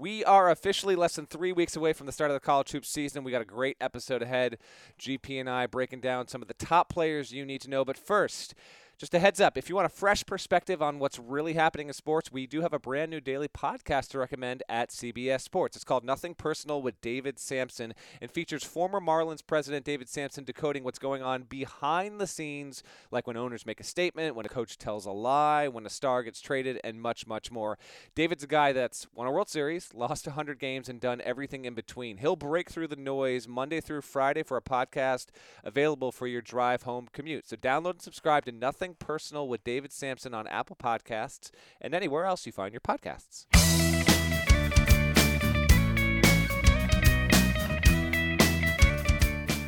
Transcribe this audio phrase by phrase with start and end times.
[0.00, 2.88] We are officially less than three weeks away from the start of the college hoops
[2.88, 3.22] season.
[3.22, 4.56] We got a great episode ahead.
[4.98, 7.84] GP and I breaking down some of the top players you need to know.
[7.84, 8.54] But first,
[9.00, 11.94] just a heads up if you want a fresh perspective on what's really happening in
[11.94, 15.74] sports, we do have a brand new daily podcast to recommend at CBS Sports.
[15.74, 20.84] It's called Nothing Personal with David Samson and features former Marlins president David Samson decoding
[20.84, 24.76] what's going on behind the scenes, like when owners make a statement, when a coach
[24.76, 27.78] tells a lie, when a star gets traded, and much, much more.
[28.14, 31.72] David's a guy that's won a World Series, lost 100 games, and done everything in
[31.72, 32.18] between.
[32.18, 35.28] He'll break through the noise Monday through Friday for a podcast
[35.64, 37.48] available for your drive home commute.
[37.48, 42.24] So download and subscribe to Nothing Personal with David Samson on Apple Podcasts and anywhere
[42.24, 43.46] else you find your podcasts.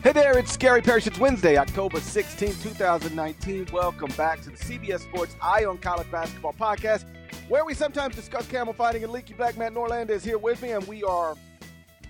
[0.03, 1.07] Hey there, it's Gary Parrish.
[1.07, 3.69] It's Wednesday, October 16, 2019.
[3.73, 7.05] Welcome back to the CBS Sports Eye on College Basketball podcast,
[7.49, 9.05] where we sometimes discuss camel fighting.
[9.05, 11.37] And Leaky Black Matt Norland is here with me, and we are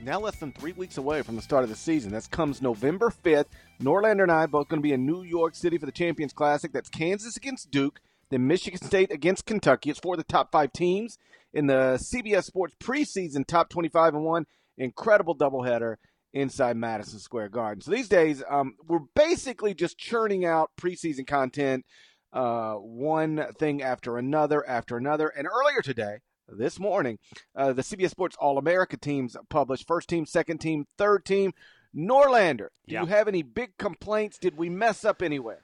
[0.05, 2.13] now less than three weeks away from the start of the season.
[2.13, 3.46] That comes November 5th.
[3.80, 6.73] Norlander and I both going to be in New York City for the Champions Classic.
[6.73, 9.90] That's Kansas against Duke, then Michigan State against Kentucky.
[9.90, 11.18] It's for the top five teams
[11.52, 14.46] in the CBS Sports preseason top 25 and one.
[14.77, 15.96] Incredible doubleheader
[16.32, 17.82] inside Madison Square Garden.
[17.82, 21.84] So these days, um, we're basically just churning out preseason content,
[22.32, 25.29] uh, one thing after another after another.
[25.29, 26.18] And earlier today,
[26.57, 27.19] this morning,
[27.57, 31.53] uh, the CBS Sports All America teams published first team, second team, third team.
[31.95, 33.01] Norlander, do Yeah.
[33.03, 34.39] you have any big complaints?
[34.39, 35.63] Did we mess up anywhere?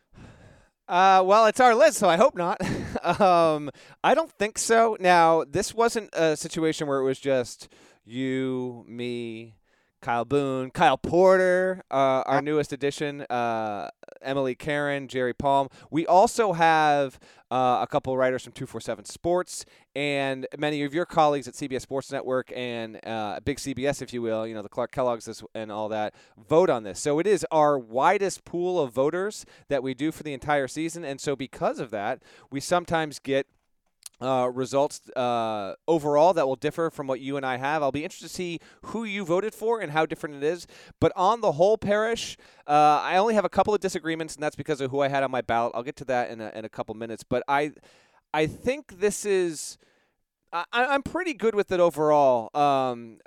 [0.86, 2.60] Uh, well, it's our list, so I hope not.
[3.20, 3.70] um,
[4.02, 4.96] I don't think so.
[5.00, 7.68] Now, this wasn't a situation where it was just
[8.06, 9.54] you, me,
[10.00, 13.90] Kyle Boone, Kyle Porter, uh, our newest addition, uh,
[14.22, 15.68] Emily Karen, Jerry Palm.
[15.90, 17.18] We also have
[17.50, 22.12] uh, a couple writers from 247 Sports and many of your colleagues at CBS Sports
[22.12, 25.88] Network and uh, Big CBS, if you will, you know, the Clark Kellogg's and all
[25.88, 26.14] that,
[26.48, 27.00] vote on this.
[27.00, 31.04] So it is our widest pool of voters that we do for the entire season.
[31.04, 33.46] And so because of that, we sometimes get
[34.20, 37.82] uh, results uh, overall that will differ from what you and I have.
[37.82, 40.66] I'll be interested to see who you voted for and how different it is.
[41.00, 42.36] But on the whole, Parrish,
[42.66, 45.22] uh, I only have a couple of disagreements, and that's because of who I had
[45.22, 45.72] on my ballot.
[45.74, 47.22] I'll get to that in a, in a couple minutes.
[47.22, 47.72] But I,
[48.32, 49.78] I think this is.
[50.50, 52.48] I, I'm pretty good with it overall.
[52.58, 53.18] Um,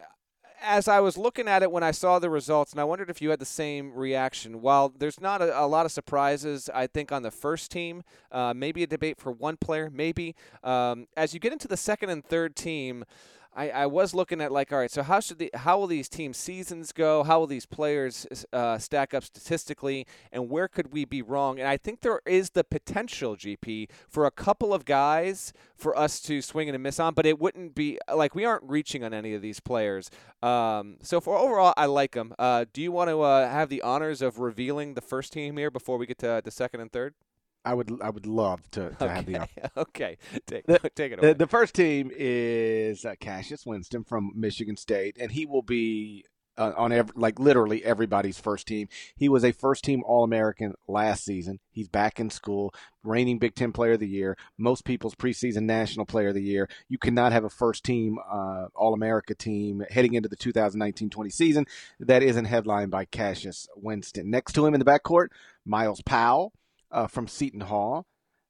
[0.62, 3.22] as I was looking at it when I saw the results, and I wondered if
[3.22, 4.62] you had the same reaction.
[4.62, 8.54] While there's not a, a lot of surprises, I think on the first team, uh,
[8.54, 10.36] maybe a debate for one player, maybe.
[10.64, 13.06] Um, as you get into the second and third team,
[13.54, 16.08] I, I was looking at like, all right, so how should the how will these
[16.08, 17.24] team seasons go?
[17.24, 21.60] How will these players uh, stack up statistically, and where could we be wrong?
[21.60, 26.22] And I think there is the potential, GP, for a couple of guys for us
[26.22, 29.34] to swing and miss on, but it wouldn't be like we aren't reaching on any
[29.34, 30.10] of these players.
[30.42, 32.34] Um, so for overall, I like them.
[32.40, 35.72] Uh, do you want to uh, have the honors of revealing the first team here
[35.72, 37.16] before we get to the second and third?
[37.64, 40.18] I would I would love to, to have the Okay, okay,
[40.48, 41.30] take, The- take it away.
[41.30, 46.26] The, the first team is uh, Cassius Winston from Michigan State, and he will be
[46.58, 48.88] uh, on every, like literally everybody's first team.
[49.16, 51.60] He was a first team All American last season.
[51.72, 52.74] He's back in school,
[53.04, 56.68] reigning Big Ten Player of the Year, most people's preseason National Player of the Year.
[56.90, 61.66] You cannot have a first team uh, All America team heading into the 2019-20 season
[62.00, 64.30] that isn't headlined by Cassius Winston.
[64.30, 65.28] Next to him in the backcourt,
[65.66, 66.54] Myles Powell
[66.91, 68.06] uh, from Seton Hall,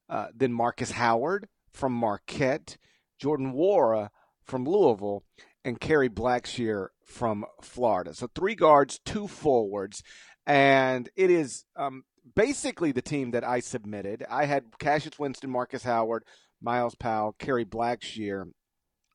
[0.10, 2.78] uh, then Marcus Howard from Marquette,
[3.20, 4.10] Jordan Nwora
[4.44, 5.24] from Louisville,
[5.64, 8.14] and Kerry Blackshear from Florida.
[8.14, 10.04] So three guards, two forwards,
[10.46, 12.04] and it is um,
[12.36, 14.26] basically the team that I submitted.
[14.30, 16.24] I had Cassius Winston, Marcus Howard,
[16.62, 18.46] Myles Powell, Kerry Blackshear,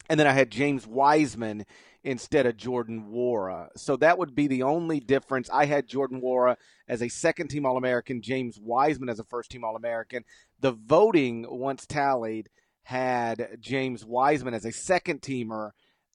[0.09, 1.65] and then I had James Wiseman
[2.05, 3.69] instead of Jordan Nwora.
[3.77, 5.50] So that would be the only difference.
[5.50, 6.56] I had Jordan Nwora
[6.89, 10.25] as a second team All American, James Wiseman as a first team All American.
[10.61, 12.49] The voting, once tallied,
[12.84, 15.71] had James Wiseman as a second teamer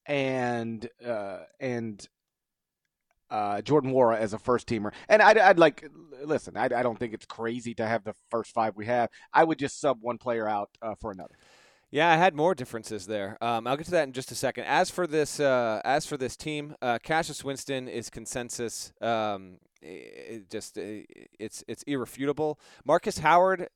[0.06, 2.08] and uh, and
[3.30, 4.94] uh, Jordan Nwora as a first teamer.
[5.10, 5.86] And I'd, I'd like
[6.24, 6.56] listen.
[6.56, 9.10] I, I don't think it's crazy to have the first five we have.
[9.34, 11.36] I would just sub one player out uh, for another.
[11.92, 13.38] Yeah, I had more differences there.
[13.42, 14.64] Um, I'll get to that in just a second.
[14.64, 18.94] As for this, uh, as for this team, uh, Cassius Winston is consensus.
[19.02, 22.60] Um, it just it's it's irrefutable.
[22.86, 23.68] Marcus Howard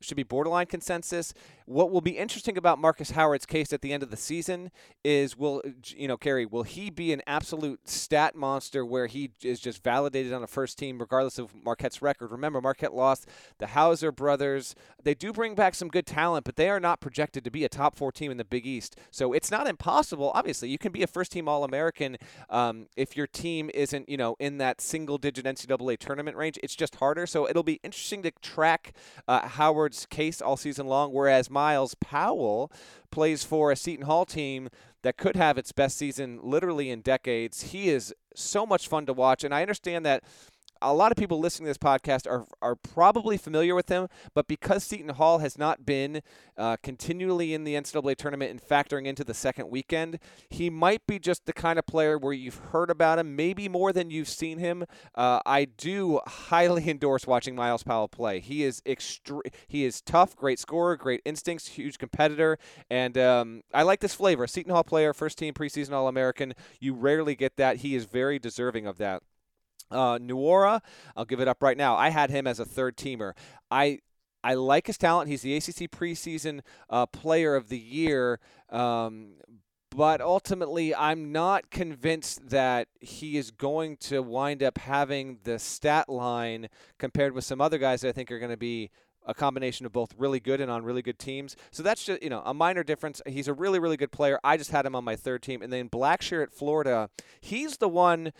[0.00, 1.34] should be borderline consensus.
[1.66, 4.70] What will be interesting about Marcus Howard's case at the end of the season
[5.04, 9.60] is will you know Kerry will he be an absolute stat monster where he is
[9.60, 12.30] just validated on a first team regardless of Marquette's record?
[12.30, 13.26] Remember Marquette lost
[13.58, 14.74] the Hauser brothers.
[15.02, 17.68] They do bring back some good talent, but they are not projected to be a
[17.68, 18.96] top four team in the Big East.
[19.10, 20.32] So it's not impossible.
[20.34, 22.16] Obviously, you can be a first team All American
[22.48, 26.58] um, if your team isn't you know in that single digit NCAA tournament range.
[26.62, 27.26] It's just harder.
[27.26, 28.92] So it'll be interesting to track
[29.26, 29.48] uh,
[30.10, 31.12] Case all season long.
[31.12, 32.70] Whereas Myles Powell
[33.10, 34.68] plays for a Seton Hall team
[35.02, 37.70] that could have its best season literally in decades.
[37.72, 40.24] He is so much fun to watch, and I understand that
[40.82, 44.48] a lot of people listening to this podcast are are probably familiar with him, but
[44.48, 46.22] because Seton Hall has not been
[46.56, 50.18] uh, continually in the NCAA tournament and factoring into the second weekend,
[50.50, 53.92] he might be just the kind of player where you've heard about him, maybe more
[53.92, 54.84] than you've seen him.
[55.14, 58.40] Uh, I do highly endorse watching Myles Powell play.
[58.40, 62.58] He is extre- he is tough, great scorer, great instincts, huge competitor,
[62.90, 64.46] and um, I like this flavor.
[64.46, 66.54] Seton Hall player, first team preseason All American.
[66.80, 67.78] You rarely get that.
[67.78, 69.22] He is very deserving of that.
[69.90, 70.80] Uh, Nwora,
[71.16, 71.96] I'll give it up right now.
[71.96, 73.32] I had him as a third teamer.
[73.70, 74.00] I
[74.44, 75.28] I like his talent.
[75.28, 78.38] He's the ACC preseason uh, player of the year.
[78.70, 79.34] Um,
[79.90, 86.08] but ultimately, I'm not convinced that he is going to wind up having the stat
[86.08, 86.68] line
[86.98, 88.90] compared with some other guys that I think are going to be
[89.26, 91.56] a combination of both really good and on really good teams.
[91.70, 93.20] So that's just you know a minor difference.
[93.26, 94.38] He's a really really good player.
[94.44, 97.10] I just had him on my third team, and then Blackshear at Florida.
[97.40, 98.32] He's the one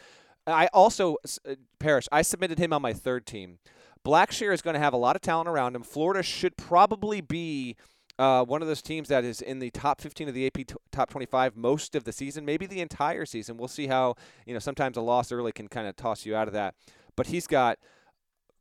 [0.49, 1.17] I also,
[1.47, 3.59] uh, Parrish, I submitted him on my third team.
[4.05, 5.83] Blackshear is going to have a lot of talent around him.
[5.83, 7.77] Florida should probably be
[8.19, 10.75] uh, one of those teams that is in the top 15 of the AP t-
[10.91, 13.57] top 25 most of the season, maybe the entire season.
[13.57, 14.15] We'll see how,
[14.47, 16.75] you know, sometimes a loss early can kind of toss you out of that.
[17.17, 17.79] But he's got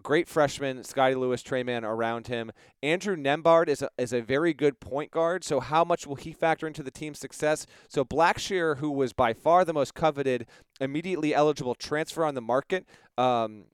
[0.03, 2.51] great freshman, Scottie Lewis, Tre Mann around him.
[2.81, 5.43] Andrew Nembhard is a, is a very good point guard.
[5.43, 7.65] So how much will he factor into the team's success?
[7.87, 10.47] So Blackshear, who was by far the most coveted,
[10.79, 12.85] immediately eligible transfer on the market.
[13.17, 13.65] Um,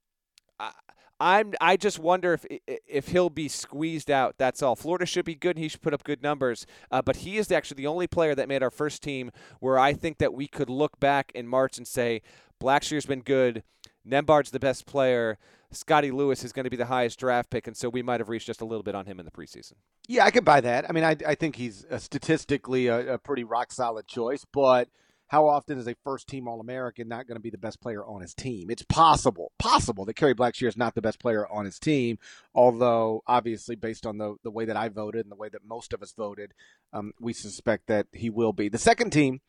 [0.60, 0.72] I,
[1.20, 2.46] I'm I just wonder if
[2.88, 4.36] if he'll be squeezed out.
[4.38, 4.76] That's all.
[4.76, 5.56] Florida should be good.
[5.56, 6.66] and He should put up good numbers.
[6.92, 9.94] Uh, but he is actually the only player that made our first team where I
[9.94, 12.22] think that we could look back in March and say
[12.62, 13.64] Blackshear's been good.
[14.08, 15.38] Nembhard's the best player.
[15.74, 18.30] Scottie Lewis is going to be the highest draft pick, and so we might have
[18.30, 19.74] reached just a little bit on him in the preseason.
[20.08, 20.90] Yeah, I could buy that.
[20.90, 24.90] I mean, I, I think he's a statistically a, a pretty rock solid choice, but
[25.28, 28.06] how often is a first team All American not going to be the best player
[28.06, 28.70] on his team?
[28.70, 32.20] It's possible, possible that Kerry Blackshear is not the best player on his team,
[32.54, 35.92] although obviously based on the, the way that I voted and the way that most
[35.92, 36.54] of us voted,
[36.92, 38.70] um, we suspect that he will be.
[38.70, 39.42] The second team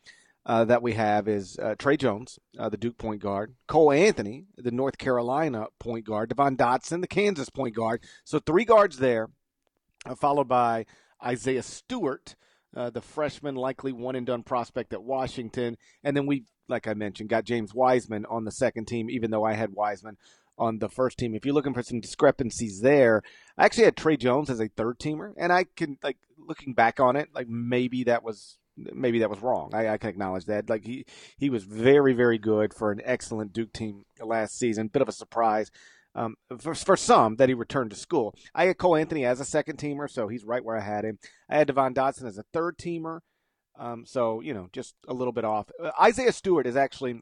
[0.46, 4.44] uh, that we have is uh, Tre Jones, uh, the Duke point guard, Cole Anthony,
[4.56, 8.02] the North Carolina point guard, Devon Dotson, the Kansas point guard.
[8.24, 9.30] So three guards there,
[10.04, 10.86] uh, followed by
[11.24, 12.36] Isaiah Stewart,
[12.76, 15.78] uh, the freshman, likely one and done prospect at Washington.
[16.02, 19.44] And then we, like I mentioned, got James Wiseman on the second team, even though
[19.44, 20.18] I had Wiseman
[20.58, 21.34] on the first team.
[21.34, 23.22] If you're looking for some discrepancies there,
[23.56, 27.00] I actually had Tre Jones as a third teamer, and I can like looking back
[27.00, 29.70] on it, like maybe that was maybe that was wrong.
[29.72, 30.68] I, I, can acknowledge that.
[30.68, 31.04] Like he
[31.36, 34.88] he was very very good for an excellent Duke team last season.
[34.88, 35.70] Bit of a surprise
[36.14, 38.34] um, for for some that he returned to school.
[38.54, 41.18] I had Cole Anthony as a second teamer, so he's right where I had him.
[41.48, 43.20] I had Devon Dotson as a third teamer,
[43.78, 45.70] um, so you know just a little bit off.
[45.82, 47.20] Uh, Isaiah Stewart is actually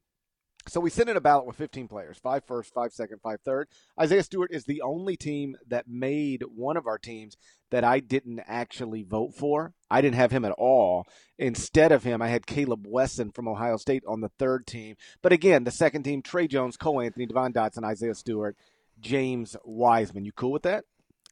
[0.68, 3.68] so we sent in a ballot with 15 players, five first, five second, five third.
[4.00, 7.36] Isaiah Stewart is the only team that made one of our teams
[7.70, 9.72] that I didn't actually vote for.
[9.90, 11.06] I didn't have him at all.
[11.38, 14.96] Instead of him, I had Kaleb Wesson from Ohio State on the third team.
[15.22, 18.56] But again, the second team, Tre Jones, Cole Anthony, Devon Dotson, Isaiah Stewart,
[19.00, 20.24] James Wiseman.
[20.24, 20.84] You cool with that?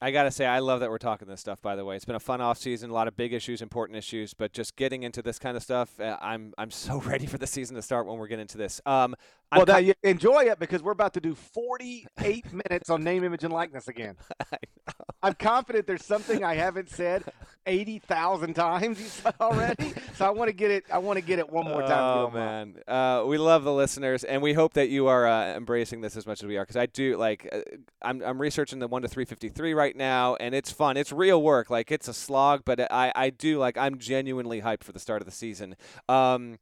[0.03, 1.61] I got to say, I love that we're talking this stuff.
[1.61, 3.99] By the way, it's been a fun off season, a lot of big issues, important
[3.99, 7.39] issues, but just getting into this kind of stuff, uh, I'm I'm so ready for
[7.39, 8.81] the season to start when we're getting into this.
[8.87, 9.15] Um,
[9.55, 13.45] well, now you enjoy it because we're about to do 48 minutes on name, image,
[13.45, 14.17] and likeness again.
[15.23, 17.25] I'm confident there's something I haven't said
[17.67, 20.85] 80,000 times already, so I want to get it.
[20.91, 22.19] I want to get it one more time.
[22.19, 26.01] Oh man, uh, we love the listeners, and we hope that you are uh, embracing
[26.01, 26.63] this as much as we are.
[26.63, 27.61] Because I do like, uh,
[28.03, 30.97] I'm I'm researching the one to 353 right now, and it's fun.
[30.97, 31.69] It's real work.
[31.69, 33.77] Like it's a slog, but I I do like.
[33.77, 35.77] I'm genuinely hyped for the start of the season.
[36.09, 36.59] Um,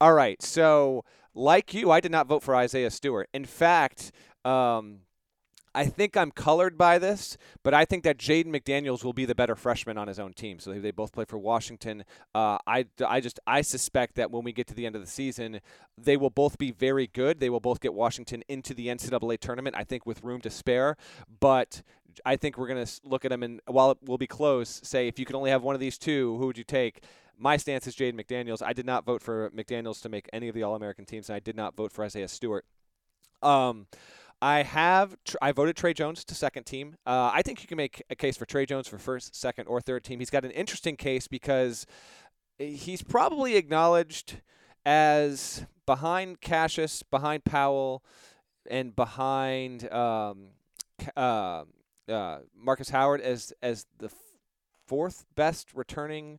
[0.00, 3.28] all right, so like you, I did not vote for Isaiah Stewart.
[3.32, 4.10] In fact,
[4.44, 5.00] um,
[5.74, 9.34] I think I'm colored by this, but I think that Jaden McDaniels will be the
[9.34, 10.58] better freshman on his own team.
[10.58, 12.04] So they both play for Washington.
[12.34, 15.06] Uh, I, I just I suspect that when we get to the end of the
[15.06, 15.60] season,
[15.96, 17.38] they will both be very good.
[17.38, 19.76] They will both get Washington into the NCAA tournament.
[19.76, 20.96] I think with room to spare.
[21.38, 21.82] But
[22.24, 25.18] I think we're to look at them and while it will be close, say if
[25.18, 27.04] you could only have one of these two, who would you take?
[27.38, 28.62] My stance is Jaden McDaniels.
[28.62, 31.36] I did not vote for McDaniels to make any of the All American teams, and
[31.36, 32.66] I did not vote for Isaiah Stewart.
[33.42, 33.86] Um,
[34.42, 36.96] I have tr- I voted Tre Jones to second team.
[37.06, 39.80] Uh, I think you can make a case for Tre Jones for first, second, or
[39.80, 40.18] third team.
[40.18, 41.86] He's got an interesting case because
[42.58, 44.40] he's probably acknowledged
[44.84, 48.02] as behind Cassius, behind Powell,
[48.70, 50.48] and behind um,
[51.16, 51.64] uh,
[52.08, 54.14] uh, Marcus Howard as as the f-
[54.86, 56.38] fourth best returning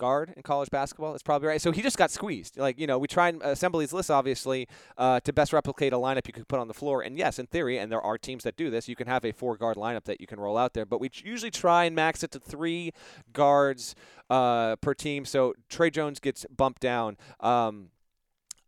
[0.00, 1.12] guard in college basketball.
[1.12, 1.60] That's probably right.
[1.60, 2.56] So he just got squeezed.
[2.56, 4.66] Like you know, we try and assemble these lists obviously
[4.96, 7.02] uh, to best replicate a lineup you could put on the floor.
[7.02, 9.32] And yes, in theory, and there are teams that do this, you can have a
[9.32, 10.86] four guard lineup that you can roll out there.
[10.86, 12.92] But we usually try and max it to three
[13.32, 13.94] guards
[14.30, 15.24] uh, per team.
[15.24, 17.18] So Tre Jones gets bumped down.
[17.38, 17.90] Um,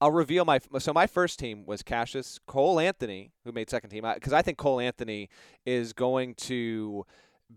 [0.02, 4.04] I'll reveal my so my first team was Cassius Cole Anthony, who made second team,
[4.14, 5.28] because I think Cole Anthony
[5.64, 7.06] is going to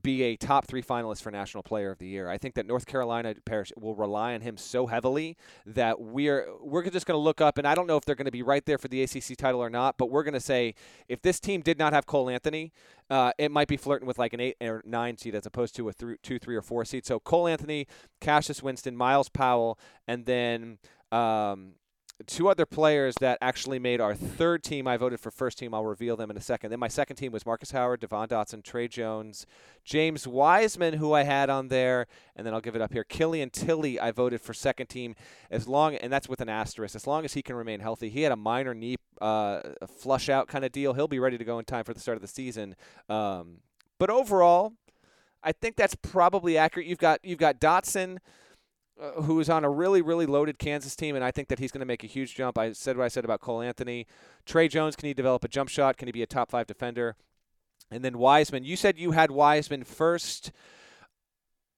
[0.02, 2.30] be a top three finalist for National Player of the Year.
[2.30, 6.88] I think that North Carolina Parrish will rely on him so heavily that we're we're
[6.90, 8.66] just going to look up, and I don't know if they're going to be right
[8.66, 10.76] there for the ACC title or not, but we're going to say
[11.08, 12.72] if this team did not have Cole Anthony,
[13.10, 15.90] uh, it might be flirting with like an eight or nine seed as opposed to
[15.90, 17.06] a th- two, three, or four seed.
[17.06, 17.88] So Cole Anthony,
[18.22, 20.80] Cassius Winston, Myles Powell, and then.
[21.12, 21.74] Um,
[22.28, 24.88] two other players that actually made our third team.
[24.88, 25.74] I voted for first team.
[25.74, 26.70] I'll reveal them in a second.
[26.72, 29.46] Then my second team was Marcus Howard, Devon Dotson, Tre Jones,
[29.84, 33.04] James Wiseman, who I had on there, and then I'll give it up here.
[33.04, 35.16] Killian Tillie, I voted for second team
[35.52, 36.96] as long, and that's with an asterisk.
[36.96, 40.48] As long as he can remain healthy, he had a minor knee uh, flush out
[40.48, 40.94] kind of deal.
[40.94, 42.76] He'll be ready to go in time for the start of the season.
[43.10, 43.58] Um,
[44.00, 44.74] but overall,
[45.44, 46.88] I think that's probably accurate.
[46.88, 48.18] You've got you've got Dotson
[49.02, 51.72] uh, who is on a really, really loaded Kansas team, and I think that he's
[51.72, 52.58] going to make a huge jump.
[52.58, 54.08] I said what I said about Cole Anthony.
[54.46, 55.98] Tre Jones, can he develop a jump shot?
[55.98, 57.16] Can he be a top five defender?
[57.92, 58.64] And then Wiseman.
[58.64, 60.52] You said you had Wiseman first.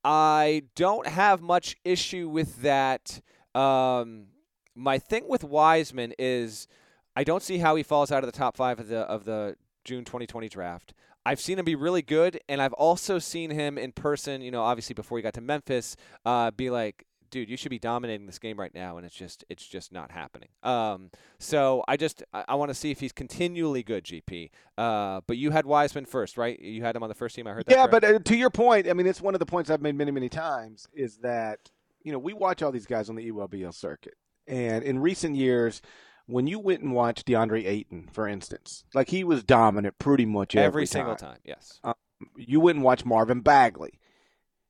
[0.03, 3.19] I don't have much issue with that.
[3.55, 4.27] Um,
[4.75, 6.67] my thing with Wiseman is
[7.15, 9.55] I don't see how he falls out of the top five of the of the
[9.83, 10.93] June 2020 draft.
[11.25, 14.41] I've seen him be really good, and I've also seen him in person.
[14.41, 17.79] You know, obviously before he got to Memphis, uh, be like, dude, you should be
[17.79, 20.49] dominating this game right now, and it's just it's just not happening.
[20.63, 24.51] Um, so I just I, I want to see if he's continually good, GP.
[24.77, 26.59] Uh, but you had Wiseman first, right?
[26.59, 27.47] You had him on the first team.
[27.47, 27.71] I heard that.
[27.71, 27.91] Yeah, correct?
[27.91, 30.11] but uh, to your point, I mean, it's one of the points I've made many,
[30.11, 31.59] many times is that
[32.03, 34.15] you know we watch all these guys on the EYBL circuit,
[34.47, 35.81] and in recent years.
[36.29, 40.57] When you went and watched DeAndre Ayton, for instance, like he was dominant pretty much
[40.57, 41.35] every, every single time.
[41.35, 41.39] time.
[41.45, 41.79] Yes.
[41.85, 41.93] Um,
[42.35, 43.97] you went and watched Marvin Bagley.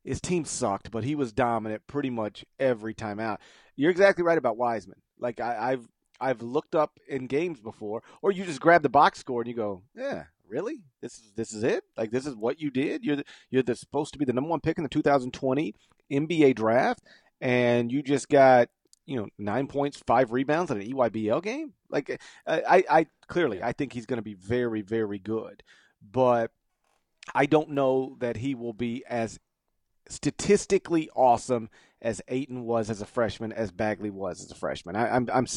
[0.07, 3.41] His team sucked, but he was dominant pretty much every time out.
[3.75, 5.01] You're exactly right about Wiseman.
[5.19, 5.87] Like I, I've
[6.21, 9.53] I've looked up in games before, or you just grab the box score and you
[9.53, 10.79] go, yeah, really?
[11.01, 11.83] This is this is it?
[11.97, 13.03] Like this is what you did?
[13.03, 15.75] You're the, you're the, supposed to be the number one pick in the 2020
[16.09, 17.03] NBA draft,
[17.41, 18.69] and you just got
[19.05, 21.73] you know nine points, five rebounds in an EYBL game.
[21.89, 25.63] Like I, I clearly I think he's going to be very very good,
[26.01, 26.51] but
[27.35, 29.37] I don't know that he will be as
[30.09, 31.69] statistically awesome
[32.01, 34.95] as Ayton was as a freshman, as Bagley was as a freshman.
[34.95, 35.47] I, I'm I'm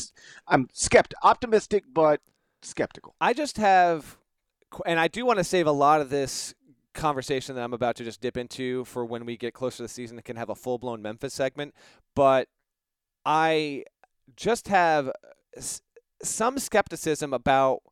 [0.49, 2.21] I'm skept optimistic, but
[2.63, 3.15] skeptical.
[3.21, 4.17] I just have,
[4.87, 6.55] and I do want to save a lot of this
[6.95, 9.89] conversation that I'm about to just dip into for when we get closer to the
[9.89, 11.75] season and can have a full blown Memphis segment.
[12.15, 12.49] But
[13.25, 13.85] I
[14.37, 15.11] just have
[16.23, 17.83] some skepticism about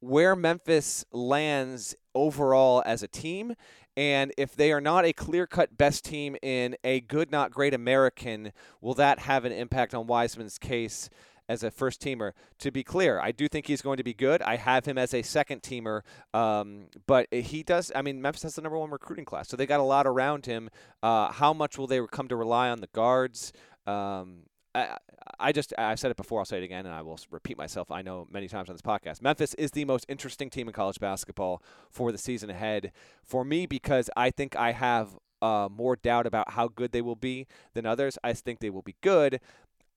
[0.00, 3.54] where Memphis lands overall as a team.
[3.98, 7.74] And if they are not a clear cut best team in a good, not great
[7.74, 11.10] American, will that have an impact on Wiseman's case
[11.48, 12.30] as a first teamer?
[12.60, 14.40] To be clear, I do think he's going to be good.
[14.40, 16.02] I have him as a second teamer,
[16.32, 17.90] um, but he does.
[17.92, 20.46] I mean, Memphis has the number one recruiting class, so they got a lot around
[20.46, 20.70] him.
[21.02, 23.52] Uh, how much will they come to rely on the guards?
[23.84, 24.42] Um,
[24.74, 26.40] I, just I've said it before.
[26.40, 27.90] I'll say it again, and I will repeat myself.
[27.90, 29.22] I know many times on this podcast.
[29.22, 32.92] Memphis is the most interesting team in college basketball for the season ahead
[33.24, 37.16] for me because I think I have uh, more doubt about how good they will
[37.16, 38.18] be than others.
[38.22, 39.40] I think they will be good.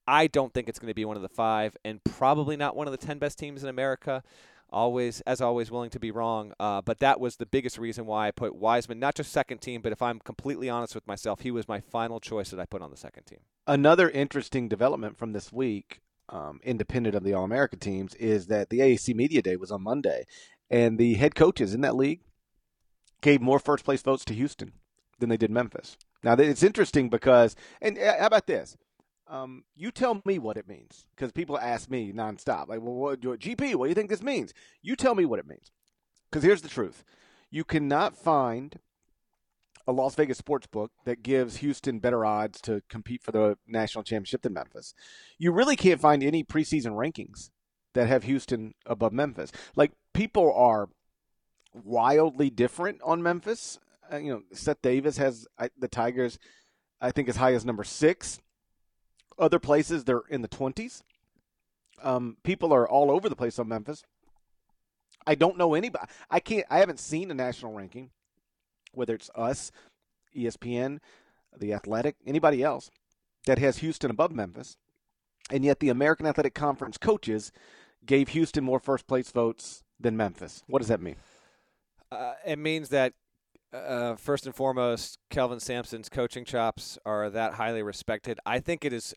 [0.07, 2.87] I don't think it's going to be one of the five, and probably not one
[2.87, 4.23] of the ten best teams in America
[4.71, 6.53] always, as always, willing to be wrong.
[6.59, 9.81] Uh, but that was the biggest reason why I put Wiseman, not just second team,
[9.81, 12.81] but if I'm completely honest with myself, he was my final choice that I put
[12.81, 13.39] on the second team.
[13.67, 18.69] Another interesting development from this week, um, independent of the All America teams, is that
[18.69, 20.25] the AAC Media Day was on Monday,
[20.69, 22.21] and the head coaches in that league
[23.21, 24.73] gave more first place votes to Houston
[25.19, 25.95] than they did Memphis.
[26.23, 28.77] Now, it's interesting because, and how about this?
[29.27, 33.21] Um, you tell me what it means because people ask me nonstop, like, well, what,
[33.21, 34.53] GP, what do you think this means?
[34.81, 35.71] You tell me what it means.
[36.29, 37.03] Because here's the truth
[37.49, 38.79] You cannot find
[39.87, 44.03] a Las Vegas sports book that gives Houston better odds to compete for the national
[44.03, 44.93] championship than Memphis.
[45.37, 47.49] You really can't find any preseason rankings
[47.93, 49.51] that have Houston above Memphis.
[49.75, 50.89] Like people are
[51.73, 53.79] wildly different on Memphis.
[54.11, 56.37] Uh, you know, Seth Davis has I, the Tigers,
[56.99, 58.39] I think, as high as number six.
[59.39, 61.03] Other places they're in the twenties.
[62.03, 64.03] Um, people are all over the place on Memphis.
[65.25, 66.05] I don't know anybody.
[66.29, 66.65] I can't.
[66.69, 68.09] I haven't seen a national ranking,
[68.93, 69.71] whether it's us,
[70.35, 70.99] ESPN,
[71.57, 72.89] the Athletic, anybody else
[73.45, 74.77] that has Houston above Memphis,
[75.51, 77.51] and yet the American Athletic Conference coaches
[78.05, 80.63] gave Houston more first place votes than Memphis.
[80.67, 81.15] What does that mean?
[82.11, 83.13] Uh, it means that
[83.73, 88.39] uh, first and foremost, Kelvin Sampson's coaching chops are that highly respected.
[88.45, 89.13] I think it is.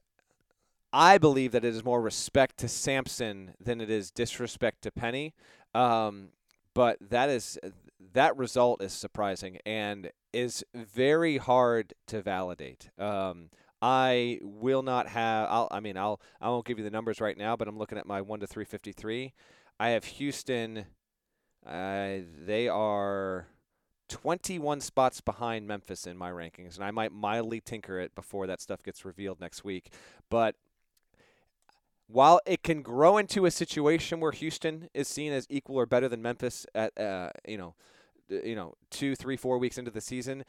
[0.93, 5.35] I believe that it is more respect to Sampson than it is disrespect to Penny.
[5.75, 6.29] Um,
[6.73, 7.59] but that is
[8.13, 12.91] that result is surprising and is very hard to validate.
[12.99, 15.49] Um, I will not have.
[15.51, 16.21] I'll, I mean, I'll.
[16.41, 18.47] I won't give you the numbers right now, but I'm looking at my one to
[18.47, 19.35] three fifty three.
[19.79, 20.87] I have Houston.
[21.67, 23.49] Uh, they are
[24.09, 28.61] 21 spots behind Memphis in my rankings, and I might mildly tinker it before that
[28.61, 29.91] stuff gets revealed next week.
[30.29, 30.57] But
[32.07, 36.09] while it can grow into a situation where Houston is seen as equal or better
[36.09, 37.75] than Memphis at uh, you know,
[38.29, 40.45] you know, two, three, four weeks into the season,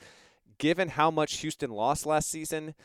[0.58, 2.76] given how much Houston lost last season,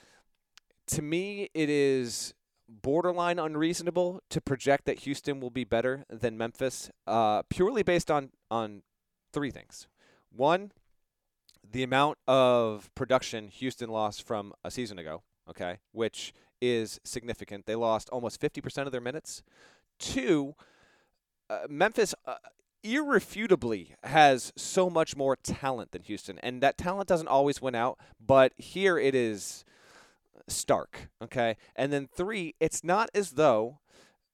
[0.86, 2.34] to me it is
[2.68, 8.30] borderline unreasonable to project that Houston will be better than Memphis, uh, purely based on
[8.50, 8.82] on
[9.32, 9.88] three things.
[10.30, 10.72] One,
[11.68, 17.66] the amount of production Houston lost from a season ago, okay, which is significant.
[17.66, 19.42] They lost almost 50% of their minutes.
[19.98, 20.54] Two,
[21.48, 22.34] uh, Memphis uh,
[22.82, 27.98] irrefutably has so much more talent than Houston, and that talent doesn't always win out,
[28.24, 29.64] but here it is
[30.48, 31.56] stark, okay?
[31.76, 33.78] And then three, it's not as though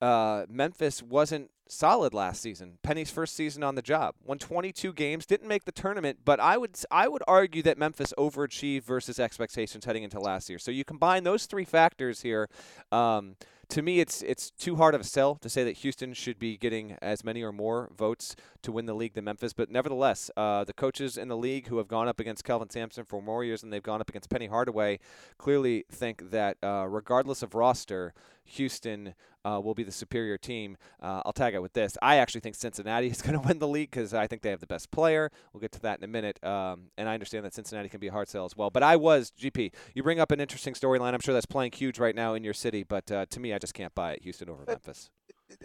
[0.00, 2.79] uh, Memphis wasn't solid last season.
[2.83, 6.57] Penny's first season on the job, won 22 games, didn't make the tournament, but I
[6.57, 10.59] would I would argue that Memphis overachieved versus expectations heading into last year.
[10.59, 12.49] So you combine those three factors here.
[12.93, 13.37] Um,
[13.68, 16.56] to me, it's it's too hard of a sell to say that Houston should be
[16.56, 19.52] getting as many or more votes to win the league than Memphis.
[19.52, 23.04] But nevertheless, uh, the coaches in the league who have gone up against Kelvin Sampson
[23.04, 24.99] for more years than they've gone up against Penny Hardaway
[25.38, 28.14] clearly think that uh, regardless of roster,
[28.47, 29.14] Houston
[29.45, 30.76] uh, will be the superior team.
[31.00, 31.97] Uh, I'll tag it with this.
[32.02, 34.60] I actually think Cincinnati is going to win the league because I think they have
[34.60, 35.30] the best player.
[35.52, 36.43] We'll get to that in a minute.
[36.45, 38.71] Um, and I understand that Cincinnati can be a hard sell as well.
[38.71, 41.14] But I was, GP, you bring up an interesting storyline.
[41.14, 42.82] I'm sure that's playing huge right now in your city.
[42.82, 44.23] But uh, to me, I just can't buy it.
[44.23, 45.08] Houston over Memphis.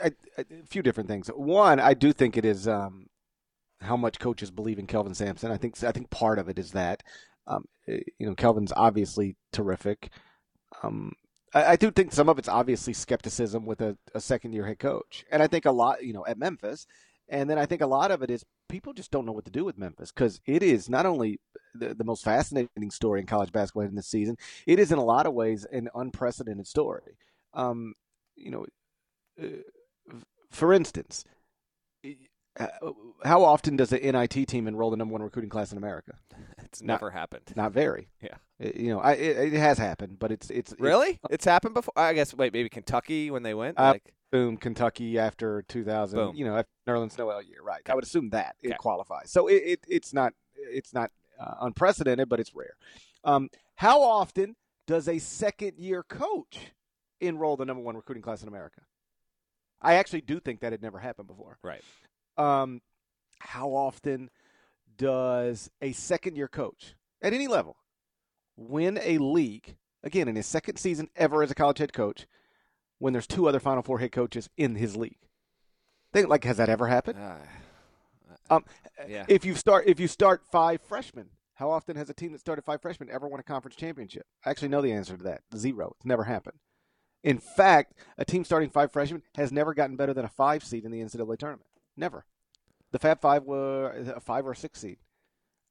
[0.01, 1.27] A, a, few different things.
[1.27, 3.07] One, I do think it is um,
[3.81, 5.51] how much coaches believe in Kelvin Sampson.
[5.51, 7.03] I think I think part of it is that
[7.47, 10.09] um, eh, you know Kelvin's obviously terrific.
[10.83, 11.11] Um,
[11.53, 14.79] I, I, do think some of it's obviously skepticism with a, a second year head
[14.79, 16.87] coach, and I think a lot, you know, at Memphis,
[17.27, 19.51] and then I think a lot of it is people just don't know what to
[19.51, 21.39] do with Memphis because it is not only
[21.73, 25.03] the, the most fascinating story in college basketball in this season, it is in a
[25.03, 27.17] lot of ways an unprecedented story.
[27.53, 27.93] Um,
[28.35, 28.65] you know,
[29.41, 30.15] uh,
[30.49, 31.25] for instance,
[32.59, 32.67] uh,
[33.23, 36.13] how often does the NIT team enroll the number one recruiting class in America?
[36.71, 37.51] It's not, never happened.
[37.57, 38.07] Not very.
[38.21, 38.35] Yeah.
[38.57, 41.73] It, you know, I, it, it, has happened, but it's it's really it's, it's, happened
[41.73, 41.91] before.
[41.97, 43.77] I guess wait, maybe Kentucky when they went.
[43.77, 46.17] Uh, like boom, Kentucky after 2000.
[46.17, 46.35] Boom.
[46.35, 47.81] You know, after Nerlens Noel year, right?
[47.89, 48.73] I would assume that okay.
[48.73, 49.31] it qualifies.
[49.31, 52.75] So it, it it's not it's not uh, unprecedented, but it's rare.
[53.25, 54.55] Um, how often
[54.87, 56.71] does a second year coach
[57.21, 58.81] enroll the number one recruiting class in America?
[59.81, 61.57] I actually do think that had never happened before.
[61.63, 61.81] Right.
[62.37, 62.81] Um,
[63.39, 64.29] how often
[64.97, 67.77] does a second year coach at any level
[68.55, 72.27] win a league again in his second season ever as a college head coach
[72.99, 75.17] when there's two other Final Four head coaches in his league?
[76.13, 77.17] Think like has that ever happened?
[77.19, 78.65] Uh, um,
[79.07, 79.25] yeah.
[79.27, 82.63] If you start if you start five freshmen, how often has a team that started
[82.63, 84.25] five freshmen ever won a conference championship?
[84.45, 85.41] I actually know the answer to that.
[85.55, 85.93] Zero.
[85.97, 86.57] It's never happened.
[87.23, 90.85] In fact, a team starting five freshmen has never gotten better than a five seed
[90.85, 91.67] in the NCAA tournament.
[91.95, 92.25] Never.
[92.91, 94.97] The Fab Five were a five or a six seed.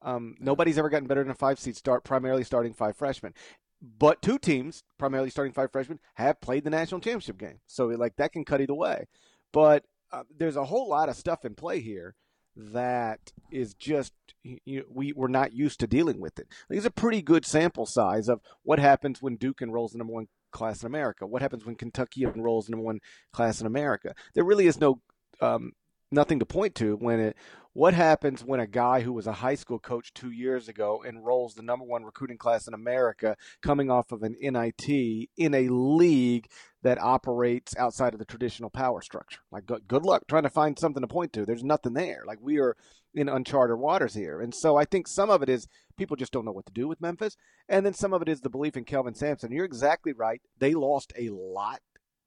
[0.02, 3.34] Um, nobody's ever gotten better than a five seed start, primarily starting five freshmen.
[3.82, 7.60] But two teams, primarily starting five freshmen, have played the national championship game.
[7.66, 9.06] So like that can cut either way.
[9.52, 12.14] But uh, there's a whole lot of stuff in play here
[12.56, 16.48] that is just you know, we we're not used to dealing with it.
[16.68, 20.28] It's a pretty good sample size of what happens when Duke enrolls the number one
[20.50, 21.26] class in America.
[21.26, 23.00] What happens when Kentucky enrolls number one
[23.32, 24.14] class in America?
[24.34, 25.00] There really is no
[25.40, 25.72] um,
[26.12, 27.36] nothing to point to when it
[27.72, 31.54] What happens when a guy who was a high school coach two years ago enrolls
[31.54, 36.48] the number one recruiting class in America coming off of an NIT in a league
[36.82, 39.40] that operates outside of the traditional power structure?
[39.52, 41.46] Like, good luck trying to find something to point to.
[41.46, 42.24] There's nothing there.
[42.26, 42.76] Like, we are
[43.14, 44.40] in uncharted waters here.
[44.40, 46.87] And so I think some of it is people just don't know what to do
[46.87, 47.37] with Memphis.
[47.68, 49.53] And then some of it is the belief in Kelvin Sampson.
[49.53, 50.40] You're exactly right.
[50.59, 51.81] They lost a lot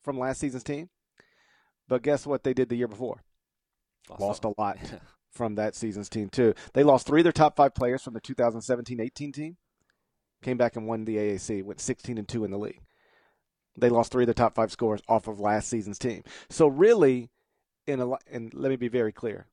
[0.03, 0.89] from last season's team.
[1.87, 3.23] But guess what they did the year before?
[4.09, 4.77] Lost, lost a lot
[5.31, 6.53] from that season's team too.
[6.73, 9.57] They lost three of their top five players from the 2017-18 team.
[10.41, 11.63] Came back and won the AAC.
[11.63, 12.81] Went 16 and two in the league.
[13.77, 16.23] They lost three of their top five scores off of last season's team.
[16.49, 17.29] So really,
[17.87, 19.47] in a and let me be very clear.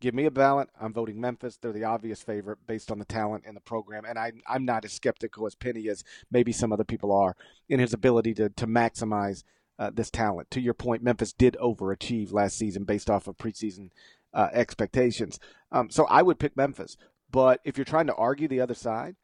[0.00, 0.68] Give me a ballot.
[0.80, 1.56] I'm voting Memphis.
[1.56, 4.84] They're the obvious favorite based on the talent in the program, and I, I'm not
[4.84, 7.34] as skeptical as Penny as maybe some other people are
[7.68, 9.42] in his ability to to maximize
[9.78, 10.50] uh, this talent.
[10.52, 13.90] To your point, Memphis did overachieve last season based off of preseason
[14.32, 15.40] uh, expectations.
[15.72, 16.96] Um, so I would pick Memphis.
[17.30, 19.16] But if you're trying to argue the other side,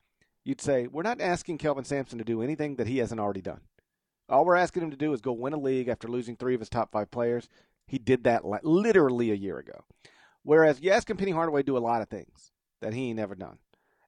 [0.44, 3.60] you'd say we're not asking Kelvin Sampson to do anything that he hasn't already done.
[4.28, 6.60] All we're asking him to do is go win a league after losing three of
[6.60, 7.48] his top five players.
[7.87, 9.84] He did that literally a year ago.
[10.44, 13.59] Whereas ask him Penny Hardaway do a lot of things that he ain't never done,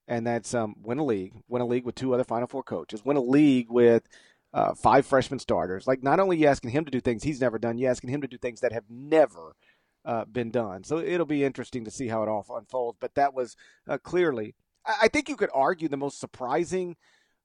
[0.07, 3.05] and that's um, win a league, win a league with two other Final Four coaches,
[3.05, 4.07] win a league with
[4.53, 5.87] uh, five freshman starters.
[5.87, 8.21] Like not only you asking him to do things he's never done, you're asking him
[8.21, 9.57] to do things that have never
[10.05, 10.85] uh, been done.
[10.85, 12.99] So it'll be interesting to see how it all unfolds.
[13.01, 13.57] But that was
[13.89, 14.55] uh, clearly,
[14.87, 16.97] I think you could argue the most surprising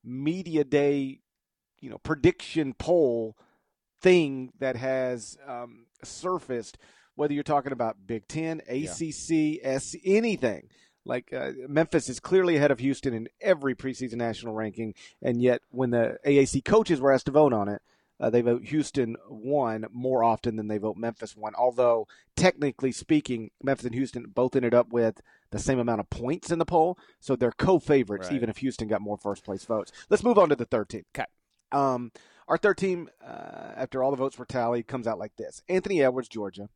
[0.03, 1.19] media day,
[1.79, 3.35] you know, prediction poll
[4.01, 6.77] thing that has um, surfaced.
[7.21, 9.57] Whether you're talking about Big Ten, ACC, yeah.
[9.61, 10.69] S, anything.
[11.05, 15.61] Like uh, Memphis is clearly ahead of Houston in every preseason national ranking, and yet
[15.69, 17.83] when the AAC coaches were asked to vote on it,
[18.19, 21.53] uh, they vote Houston one more often than they vote Memphis one.
[21.53, 26.49] Although technically speaking, Memphis and Houston both ended up with the same amount of points
[26.49, 28.35] in the poll, so they're co-favorites, right.
[28.35, 29.91] even if Houston got more first place votes.
[30.09, 31.05] Let's move on to the third team.
[31.13, 31.27] Okay.
[31.71, 32.11] Um,
[32.47, 36.01] our third team, uh, after all the votes were tallied, comes out like this: Anthony
[36.01, 36.67] Edwards, Georgia,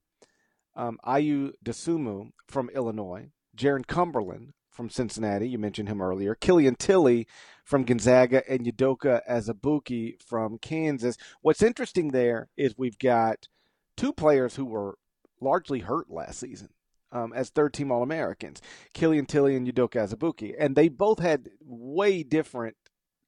[0.75, 5.47] um, Ayo Dosunmu from Illinois, Jarron Cumberland from Cincinnati.
[5.47, 6.35] You mentioned him earlier.
[6.35, 7.27] Killian Tillie
[7.63, 11.17] from Gonzaga and Udoka Azubuike from Kansas.
[11.41, 13.47] What's interesting there is we've got
[13.95, 14.97] two players who were
[15.41, 16.69] largely hurt last season.
[17.11, 18.61] Um, as third team All Americans,
[18.93, 20.53] Killian Tillie and Udoka Azubuike.
[20.59, 22.75] And they both had way different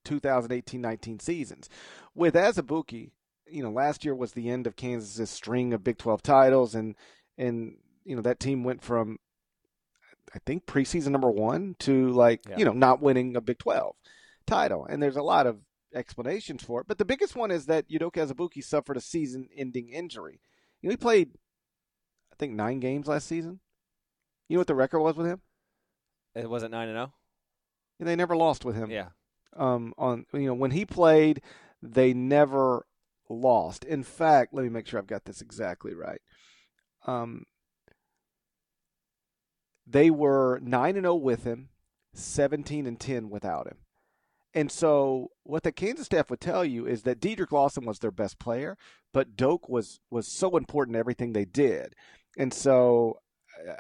[0.04, 1.70] 2018 19 seasons.
[2.14, 3.12] With Azubuike,
[3.50, 6.96] you know, last year was the end of Kansas's string of Big 12 titles, and,
[7.38, 9.19] and you know, that team went from
[10.34, 12.58] I think preseason number one to like yeah.
[12.58, 13.95] you know not winning a Big Twelve
[14.45, 15.60] title, and there's a lot of
[15.93, 16.88] explanations for it.
[16.88, 20.39] But the biggest one is that Udoka Azubuike suffered a season-ending injury.
[20.82, 21.32] You know, he played
[22.32, 23.60] I think nine games last season.
[24.47, 25.41] You know what the record was with him?
[26.36, 27.13] It wasn't nine and zero.
[27.13, 28.06] Oh?
[28.06, 28.91] They never lost with him.
[28.91, 29.10] Yeah.
[29.56, 29.93] Um.
[29.97, 31.41] On you know when he played,
[31.82, 32.86] they never
[33.30, 33.84] lost.
[33.84, 36.21] In fact, let me make sure I've got this exactly right.
[37.08, 37.46] Um,
[39.86, 41.70] they were 9 and 0 with him,
[42.13, 43.78] 17 and 10 without him.
[44.54, 48.12] And so what the Kansas staff would tell you is that Dedric Lawson was their
[48.12, 48.78] best player,
[49.13, 51.93] but Doke was was so important in everything they did.
[52.38, 53.20] And so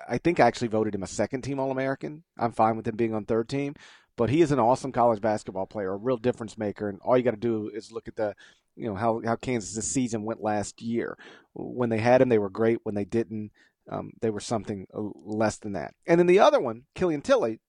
[0.07, 2.23] I think I actually voted him a second team All American.
[2.37, 3.75] I'm fine with him being on third team,
[4.15, 6.89] but he is an awesome college basketball player, a real difference maker.
[6.89, 8.35] And all you got to do is look at the,
[8.77, 11.17] you know, how how Kansas' season went last year.
[11.53, 12.79] When they had him, they were great.
[12.83, 13.51] When they didn't,
[13.89, 15.93] um, they were something less than that.
[16.05, 17.59] And then the other one, Killian Tillie,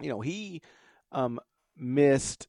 [0.00, 0.62] you know, he
[1.12, 1.40] um,
[1.76, 2.48] missed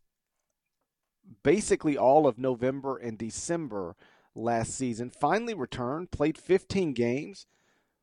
[1.44, 3.96] basically all of November and December
[4.36, 5.10] last season.
[5.10, 7.48] Finally returned, played 15 games,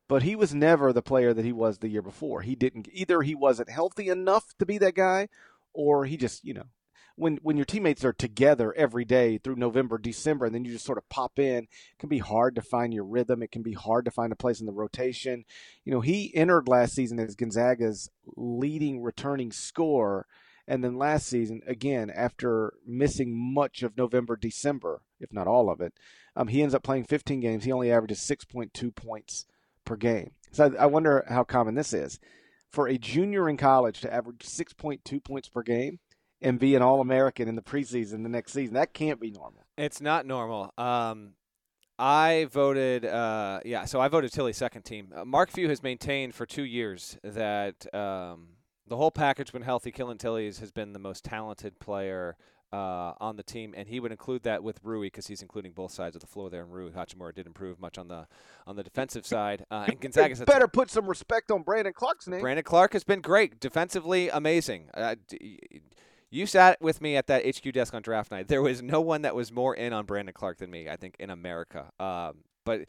[0.07, 2.41] but he was never the player that he was the year before.
[2.41, 3.21] He didn't either.
[3.21, 5.29] He wasn't healthy enough to be that guy,
[5.73, 6.65] or he just you know
[7.15, 10.85] when when your teammates are together every day through November, December, and then you just
[10.85, 13.43] sort of pop in, it can be hard to find your rhythm.
[13.43, 15.45] It can be hard to find a place in the rotation.
[15.85, 20.25] You know, he entered last season as Gonzaga's leading returning scorer.
[20.65, 25.81] And then last season, again, after missing much of November, December, if not all of
[25.81, 25.93] it,
[26.37, 27.65] um, he ends up playing 15 games.
[27.65, 29.45] He only averages 6.2 points
[29.83, 30.31] per game.
[30.51, 32.19] So I, I wonder how common this is.
[32.71, 35.99] For a junior in college to average 6.2 points per game,
[36.43, 38.75] and be an All American in the preseason the next season.
[38.75, 39.63] That can't be normal.
[39.77, 40.71] It's not normal.
[40.77, 41.33] Um,
[41.97, 45.13] I voted, uh, yeah, so I voted Tillie second team.
[45.15, 48.47] Uh, Mark Few has maintained for two years that um,
[48.87, 52.35] the whole package, when healthy, Killian Tillie's has been the most talented player
[52.73, 55.91] uh, on the team, and he would include that with Rui because he's including both
[55.91, 56.63] sides of the floor there.
[56.63, 58.27] And Rui Hachimura did improve much on the
[58.65, 59.63] on the defensive side.
[59.69, 62.41] Uh, and Gonzaga's better put some respect on Brandon Clarke's name.
[62.41, 64.89] Brandon Clarke has been great defensively, amazing.
[64.95, 65.15] Uh,
[66.33, 68.47] you sat with me at that HQ desk on draft night.
[68.47, 70.89] There was no one that was more in on Brandon Clarke than me.
[70.89, 71.91] I think in America.
[71.99, 72.85] Um, but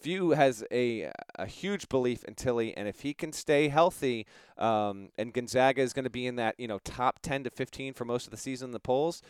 [0.00, 4.24] Few has a a huge belief in Tillie, and if he can stay healthy,
[4.56, 7.92] um, and Gonzaga is going to be in that you know top 10 to 15
[7.94, 9.20] for most of the season in the polls,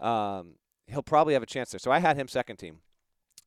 [0.00, 1.78] um, he'll probably have a chance there.
[1.78, 2.80] So I had him second team.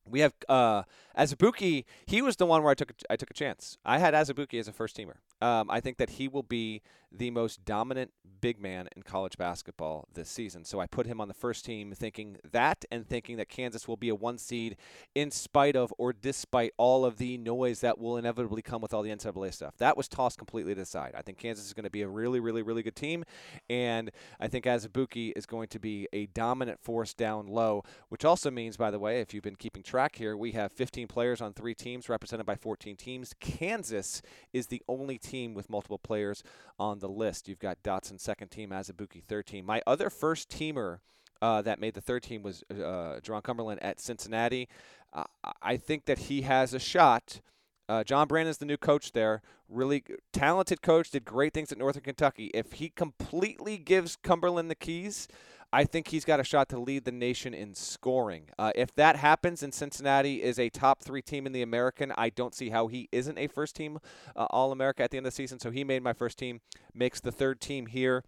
[0.04, 0.82] We have uh,
[1.16, 1.84] Azubuike.
[2.06, 3.78] He was the one where I took a, I took a chance.
[3.84, 5.16] I had Azubuike as a first teamer.
[5.40, 10.06] Um, I think that he will be the most dominant big man in college basketball
[10.14, 10.64] this season.
[10.64, 13.96] So I put him on the first team, thinking that and thinking that Kansas will
[13.96, 14.76] be a one seed
[15.14, 19.02] in spite of or despite all of the noise that will inevitably come with all
[19.02, 19.76] the NCAA stuff.
[19.78, 21.14] That was tossed completely to the side.
[21.16, 23.24] I think Kansas is going to be a really, really, really good team,
[23.68, 28.50] and I think Azubuike is going to be a dominant force down low, which also
[28.50, 31.52] means, by the way, if you've been keeping track here, we have 15 players on
[31.52, 33.34] three teams represented by 14 teams.
[33.40, 36.42] Kansas is the only team with multiple players
[36.78, 37.48] on the list.
[37.48, 39.64] You've got Dotson second team, Azubuike third team.
[39.64, 40.98] My other first teamer
[41.40, 44.68] uh, that made the third team was uh, Jarron Cumberland at Cincinnati.
[45.12, 45.24] Uh,
[45.62, 47.40] I think that he has a shot.
[47.88, 49.40] Uh, John Brannen's the new coach there.
[49.68, 52.50] Really talented coach, did great things at Northern Kentucky.
[52.52, 55.28] If he completely gives Cumberland the keys,
[55.72, 58.48] I think he's got a shot to lead the nation in scoring.
[58.58, 62.30] Uh, if that happens and Cincinnati is a top three team in the American, I
[62.30, 63.98] don't see how he isn't a first team
[64.34, 65.58] uh, All America at the end of the season.
[65.58, 66.60] So he made my first team,
[66.94, 68.24] makes the third team here.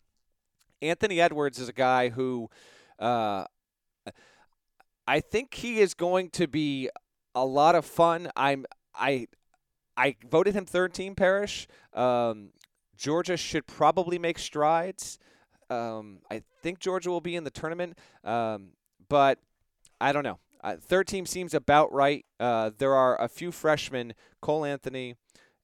[0.82, 2.50] Anthony Edwards is a guy who
[2.98, 3.44] uh,
[5.06, 6.88] I think he is going to be
[7.34, 8.30] a lot of fun.
[8.36, 9.28] I'm I
[9.96, 11.66] I voted him third team Parrish.
[11.92, 12.50] Um,
[12.96, 15.18] Georgia should probably make strides.
[15.70, 18.70] Um, I think Georgia will be in the tournament, um,
[19.08, 19.38] but
[20.00, 20.38] I don't know.
[20.62, 22.26] Uh, third team seems about right.
[22.38, 25.14] Uh, there are a few freshmen: Cole Anthony,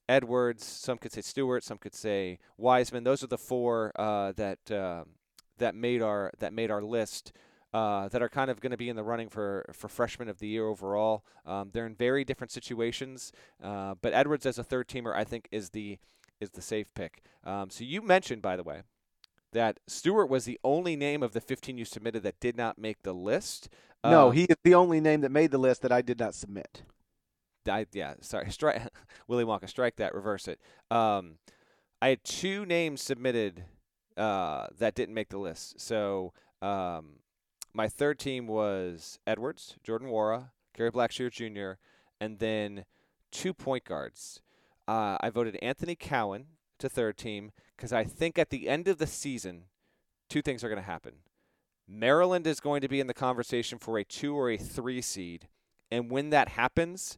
[0.09, 0.65] Edwards.
[0.65, 1.65] Some could say Stewart.
[1.65, 3.05] Some could say Wiseman.
[3.05, 5.05] Those are the four uh, that uh,
[5.59, 7.33] that made our that made our list.
[7.75, 10.39] Uh, that are kind of going to be in the running for, for freshman of
[10.39, 11.23] the year overall.
[11.45, 15.47] Um, they're in very different situations, uh, but Edwards as a third teamer, I think,
[15.51, 15.99] is the
[16.41, 17.23] is the safe pick.
[17.45, 18.83] Um, so you mentioned, by the way,
[19.53, 23.03] that Stewart was the only name of the 15 you submitted that did not make
[23.03, 23.69] the list.
[24.05, 26.35] No, uh, he is the only name that made the list that I did not
[26.35, 26.83] submit.
[27.69, 28.51] I, yeah, sorry.
[28.51, 28.83] Strike
[29.29, 30.61] Willy Wonka, strike that, reverse it.
[30.91, 31.39] Um,
[32.01, 33.65] I had two names submitted
[34.17, 35.81] uh, that didn't make the list.
[35.81, 36.33] So
[36.63, 37.21] um,
[37.75, 41.79] my third team was Edwards, Jordan Nwora, Gary Blackshear Jr.,
[42.21, 42.85] and then
[43.33, 44.41] two point guards.
[44.89, 46.47] Uh, I voted Anthony Cowan
[46.79, 49.65] to third team because I think at the end of the season,
[50.29, 51.15] two things are going to happen.
[51.89, 55.49] Maryland is going to be in the conversation for a two or a three seed.
[55.91, 57.17] And when that happens,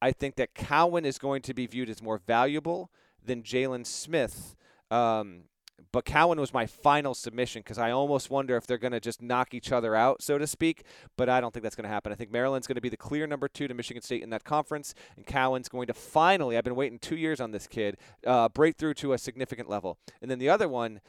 [0.00, 2.90] I think that Cowan is going to be viewed as more valuable
[3.24, 4.54] than Jalen Smith.
[4.90, 5.44] Um,
[5.92, 9.22] but Cowan was my final submission because I almost wonder if they're going to just
[9.22, 10.84] knock each other out, so to speak.
[11.16, 12.12] But I don't think that's going to happen.
[12.12, 14.44] I think Maryland's going to be the clear number two to Michigan State in that
[14.44, 18.48] conference, and Cowan's going to finally, I've been waiting two years on this kid, uh,
[18.48, 19.98] break through to a significant level.
[20.20, 21.00] And then the other one,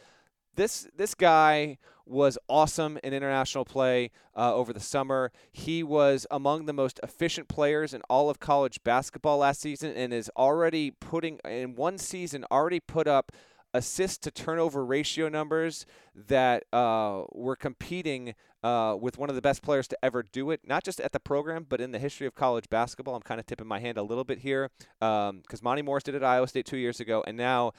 [0.56, 5.32] this this guy was awesome in international play uh, over the summer.
[5.52, 10.14] He was among the most efficient players in all of college basketball last season, and
[10.14, 13.32] is already putting in one season already put up
[13.76, 15.86] assist to turnover ratio numbers
[16.16, 18.34] that uh, were competing
[18.64, 21.20] uh, with one of the best players to ever do it, not just at the
[21.20, 23.16] program, but in the history of college basketball.
[23.16, 26.16] I'm kind of tipping my hand a little bit here because um, Monty Morris did
[26.16, 27.74] it at Iowa State two years ago, and now.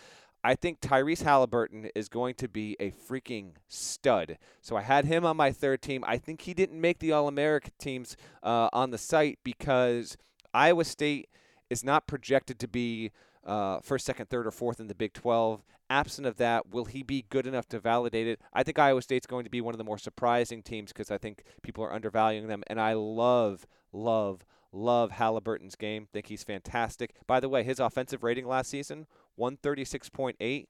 [0.44, 4.38] I think Tyrese Haliburton is going to be a freaking stud.
[4.60, 6.04] So I had him on my third team.
[6.06, 10.16] I think he didn't make the All America teams uh, on the site because
[10.54, 11.30] Iowa State
[11.68, 13.10] is not projected to be
[13.46, 15.62] uh, first, second, third, or fourth in the Big 12.
[15.88, 18.40] Absent of that, will he be good enough to validate it?
[18.52, 21.18] I think Iowa State's going to be one of the more surprising teams because I
[21.18, 22.64] think people are undervaluing them.
[22.66, 26.08] And I love, love, love Haliburton's game.
[26.12, 27.14] Think he's fantastic.
[27.28, 29.06] By the way, his offensive rating last season,
[29.38, 30.66] 136.8.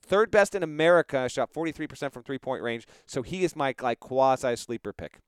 [0.00, 2.86] Third best in America, shot 43% from three point range.
[3.06, 5.20] So he is my like quasi sleeper pick.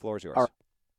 [0.00, 0.36] Floor is yours.
[0.36, 0.48] Right.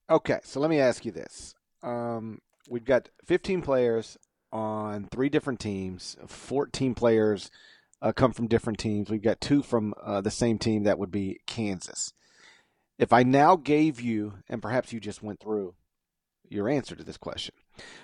[0.09, 1.53] Okay, so let me ask you this.
[1.83, 4.17] Um, we've got 15 players
[4.51, 7.49] on three different teams, 14 players
[8.01, 9.09] uh, come from different teams.
[9.09, 12.13] We've got two from uh, the same team, that would be Kansas.
[12.97, 15.75] If I now gave you, and perhaps you just went through
[16.49, 17.55] your answer to this question,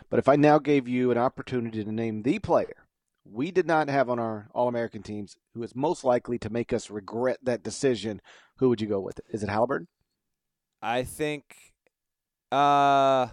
[0.10, 2.86] but if I now gave you an opportunity to name the player
[3.25, 6.71] we did not have on our All American teams who is most likely to make
[6.71, 8.21] us regret that decision,
[8.58, 9.19] who would you go with?
[9.29, 9.88] Is it Haliburton?
[10.81, 11.43] I think,
[12.51, 13.27] uh,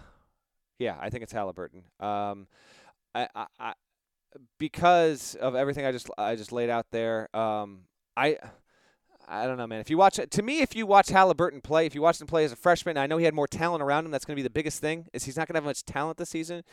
[0.79, 1.83] yeah, I think it's Haliburton.
[2.03, 2.47] Um,
[3.15, 3.73] I, I, I,
[4.57, 7.35] because of everything I just I just laid out there.
[7.35, 7.81] Um,
[8.15, 8.37] I.
[9.25, 9.79] I don't know, man.
[9.79, 12.43] If you watch to me, if you watch Haliburton play, if you watch him play
[12.43, 14.11] as a freshman, I know he had more talent around him.
[14.11, 15.07] That's going to be the biggest thing.
[15.13, 16.63] Is he's not going to have much talent this season,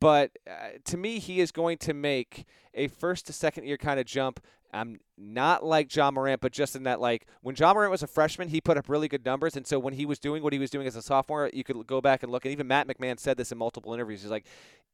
[0.00, 3.98] but uh, to me, he is going to make a first to second year kind
[4.00, 4.40] of jump.
[4.72, 8.06] I'm not like Ja Morant, but just in that, like, when Ja Morant was a
[8.06, 9.56] freshman, he put up really good numbers.
[9.56, 11.86] And so when he was doing what he was doing as a sophomore, you could
[11.86, 12.44] go back and look.
[12.44, 14.22] And even Matt McMahon said this in multiple interviews.
[14.22, 14.44] He's like,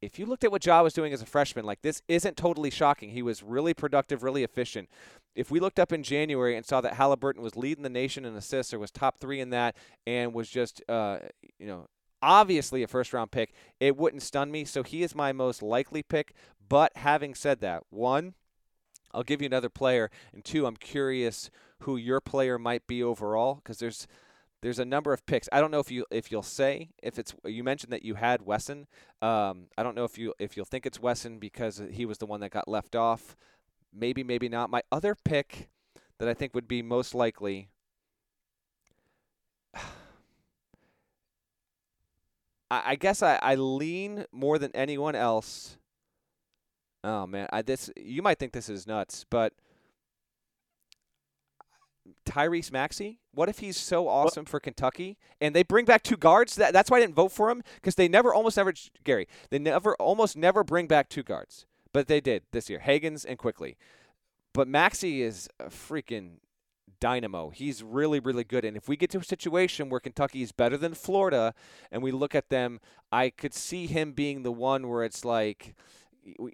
[0.00, 2.70] if you looked at what Ja was doing as a freshman, like, this isn't totally
[2.70, 3.10] shocking.
[3.10, 4.88] He was really productive, really efficient.
[5.34, 8.36] If we looked up in January and saw that Haliburton was leading the nation in
[8.36, 9.74] assists or was top three in that
[10.06, 11.20] and was just, uh,
[11.58, 11.86] you know,
[12.22, 14.64] obviously a first round pick, it wouldn't stun me.
[14.64, 16.34] So he is my most likely pick.
[16.68, 18.34] But having said that, one,
[19.12, 23.56] I'll give you another player, and two, I'm curious who your player might be overall
[23.56, 24.06] because there's
[24.62, 25.48] there's a number of picks.
[25.52, 28.42] I don't know if you if you'll say if it's you mentioned that you had
[28.42, 28.86] Wesson.
[29.20, 32.26] Um, I don't know if you if you'll think it's Wesson because he was the
[32.26, 33.36] one that got left off.
[33.92, 34.70] Maybe maybe not.
[34.70, 35.68] My other pick
[36.18, 37.68] that I think would be most likely.
[42.72, 45.76] I, I guess I, I lean more than anyone else.
[47.04, 49.52] Oh man, I this you might think this is nuts, but
[52.24, 53.18] Tyrese Maxey?
[53.34, 56.56] What if he's so awesome for Kentucky and they bring back two guards?
[56.56, 58.72] That, that's why I didn't vote for him because they never, almost never,
[59.04, 63.24] Gary, they never, almost never bring back two guards, but they did this year, Hagans
[63.28, 63.76] and Quickley.
[64.52, 66.38] But Maxey is a freaking
[67.02, 67.50] dynamo.
[67.50, 68.64] He's really, really good.
[68.64, 71.52] And if we get to a situation where Kentucky is better than Florida
[71.90, 72.78] and we look at them,
[73.10, 75.74] I could see him being the one where it's like,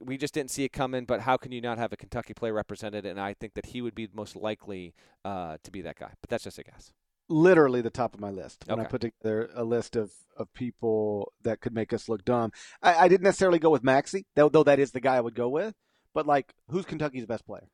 [0.01, 2.55] we just didn't see it coming, but how can you not have a Kentucky player
[2.55, 3.05] represented?
[3.05, 6.13] And I think that he would be most likely uh, to be that guy.
[6.23, 6.93] But that's just a guess.
[7.29, 8.87] Literally the top of my list when Okay.
[8.87, 12.53] I put together a list of, of people that could make us look dumb.
[12.83, 15.35] I, I didn't necessarily go with Maxey, though, though that is the guy I would
[15.35, 15.75] go with.
[16.15, 17.69] But like, who's Kentucky's best player?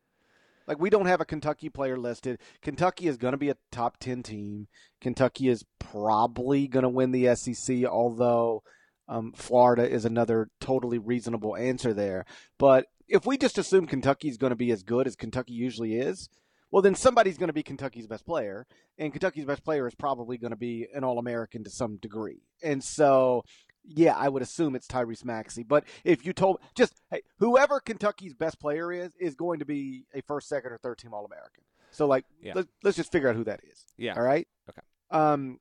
[0.67, 2.41] Like, we don't have a Kentucky player listed.
[2.63, 4.69] Kentucky is going to be a top ten team.
[5.01, 8.63] Kentucky is probably going to win the SEC, although
[9.09, 12.25] um, Florida is another totally reasonable answer there.
[12.59, 15.97] But if we just assume Kentucky is going to be as good as Kentucky usually
[15.97, 16.29] is,
[16.71, 18.67] well, then somebody's going to be Kentucky's best player,
[18.99, 22.43] and Kentucky's best player is probably going to be an All American to some degree.
[22.63, 23.45] And so,
[23.85, 25.63] yeah, I would assume it's Tyrese Maxey.
[25.63, 30.07] But if you told just hey, whoever Kentucky's best player is is going to be
[30.15, 31.65] a first, second, or third team All American.
[31.91, 32.55] So, like, Yeah.
[32.57, 33.85] let, let's just figure out who that is.
[33.97, 34.15] Yeah.
[34.17, 34.49] All right.
[34.69, 34.83] Okay.
[35.11, 35.61] Um,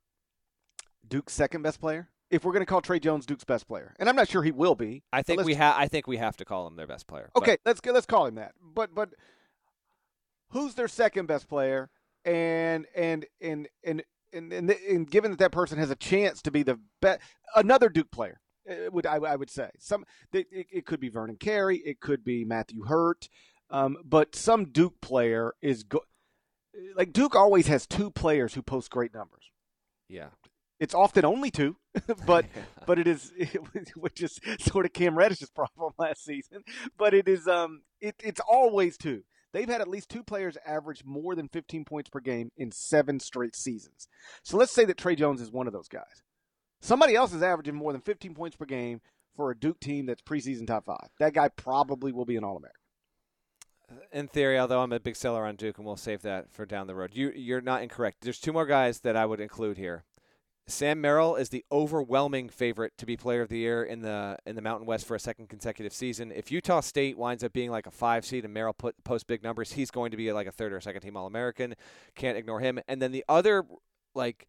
[1.07, 2.09] Duke's second best player.
[2.31, 4.51] If we're going to call Tre Jones Duke's best player, and I'm not sure he
[4.51, 5.03] will be.
[5.13, 5.75] I think we have.
[5.77, 7.29] I think we have to call him their best player.
[7.35, 8.53] but- Okay, let's let's call him that.
[8.59, 9.09] But but
[10.49, 11.89] who's their second best player?
[12.25, 16.51] And and and and and and, and given that that person has a chance to
[16.51, 17.21] be the best,
[17.55, 21.09] another Duke player uh, would I, I would say some it, it it could be
[21.09, 23.29] Vernon Carey, it could be Matthew Hurt,
[23.69, 26.05] um, but some Duke player is go-
[26.95, 29.51] like Duke always has two players who post great numbers.
[30.09, 30.29] yeah.
[30.79, 31.77] It's often only two,
[32.25, 32.45] but
[32.85, 33.31] but it is
[33.95, 36.63] which is sort of Cam Reddish's problem last season.
[36.97, 39.23] But it is um it, it's always two.
[39.53, 43.19] They've had at least two players average more than 15 points per game in seven
[43.19, 44.07] straight seasons.
[44.41, 46.23] So let's say that Tre Jones is one of those guys.
[46.81, 48.99] Somebody else is averaging more than 15 points per game
[49.35, 51.07] for a Duke team that's preseason top five.
[51.19, 52.79] That guy probably will be an All American.
[53.91, 56.65] Uh, in theory, although I'm a big seller on Duke, and we'll save that for
[56.65, 57.11] down the road.
[57.13, 58.17] You you're not incorrect.
[58.21, 60.03] There's two more guys that I would include here.
[60.65, 64.55] Sam Merrill is the overwhelming favorite to be Player of the Year in the in
[64.55, 66.31] the Mountain West for a second consecutive season.
[66.31, 69.43] If Utah State winds up being like a five seed and Merrill put post big
[69.43, 71.75] numbers, he's going to be like a third or second team All American.
[72.15, 72.79] Can't ignore him.
[72.87, 73.65] And then the other
[74.15, 74.47] like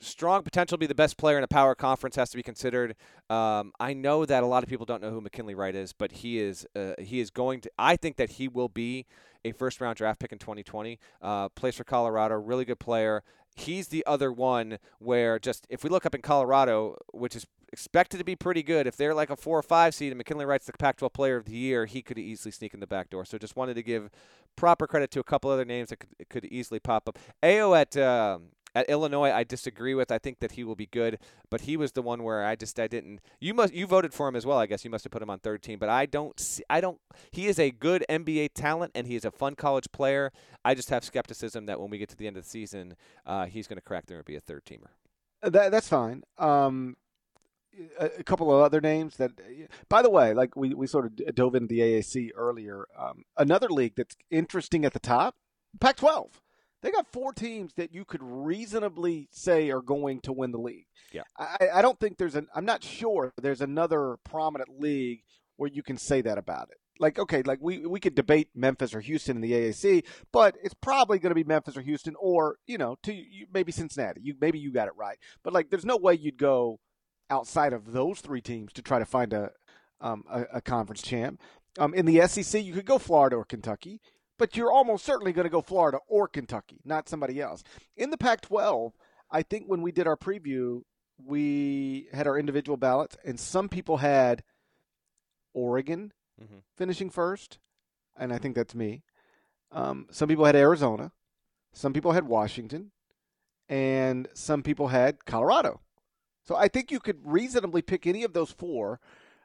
[0.00, 2.96] strong potential to be the best player in a power conference has to be considered.
[3.28, 6.10] Um, I know that a lot of people don't know who McKinley Wright is, but
[6.10, 7.70] he is uh, he is going to.
[7.78, 9.06] I think that he will be
[9.44, 10.98] a first round draft pick in 2020.
[11.22, 13.22] Uh, plays for Colorado, really good player.
[13.56, 18.18] He's the other one where just if we look up in Colorado, which is expected
[18.18, 20.66] to be pretty good, if they're like a four or five seed and McKinley Wright's
[20.66, 23.24] the Pac-12 Player of the Year, he could easily sneak in the back door.
[23.24, 24.10] So just wanted to give
[24.56, 27.18] proper credit to a couple other names that could, could easily pop up.
[27.42, 30.10] Ayo at um, at Illinois, I disagree with.
[30.10, 31.18] I think that he will be good,
[31.50, 33.20] but he was the one where I just I didn't.
[33.40, 34.58] You must you voted for him as well.
[34.58, 36.38] I guess you must have put him on third team, but I don't.
[36.38, 36.98] See, I don't.
[37.30, 40.32] He is a good NBA talent and he is a fun college player.
[40.64, 43.46] I just have skepticism that when we get to the end of the season, uh,
[43.46, 44.90] he's going to crack there and be a third teamer.
[45.42, 46.22] That, that's fine.
[46.38, 46.96] Um,
[47.98, 49.32] a, a couple of other names that,
[49.88, 52.86] by the way, like we, we sort of dove into the AAC earlier.
[52.98, 55.36] Um, another league that's interesting at the top,
[55.80, 56.40] Pac 12.
[56.82, 60.86] They got four teams that you could reasonably say are going to win the league.
[61.12, 61.22] Yeah.
[61.38, 65.22] I, I don't think there's an, I'm not sure there's another prominent league
[65.56, 66.78] where you can say that about it.
[66.98, 70.74] Like, okay, like we, we could debate Memphis or Houston in the AAC, but it's
[70.74, 73.22] probably going to be Memphis or Houston or, you know, to
[73.52, 74.20] maybe Cincinnati.
[74.22, 75.18] You, maybe you got it right.
[75.42, 76.78] But like, there's no way you'd go
[77.30, 79.50] outside of those three teams to try to find a,
[80.00, 81.40] um, a, a conference champ.
[81.78, 84.00] Um, in the SEC, you could go Florida or Kentucky
[84.40, 87.62] but you're almost certainly going to go Florida or Kentucky, not somebody else.
[87.94, 88.94] In the Pac 12,
[89.30, 90.80] I think when we did our preview,
[91.22, 94.42] we had our individual ballots, and some people had
[95.52, 96.60] Oregon mm-hmm.
[96.74, 97.58] finishing first,
[98.16, 99.02] and I think that's me.
[99.72, 101.12] Um, some people had Arizona,
[101.74, 102.92] some people had Washington,
[103.68, 105.82] and some people had Colorado.
[106.44, 109.00] So I think you could reasonably pick any of those four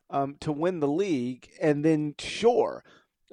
[0.10, 2.82] um, to win the league, and then sure,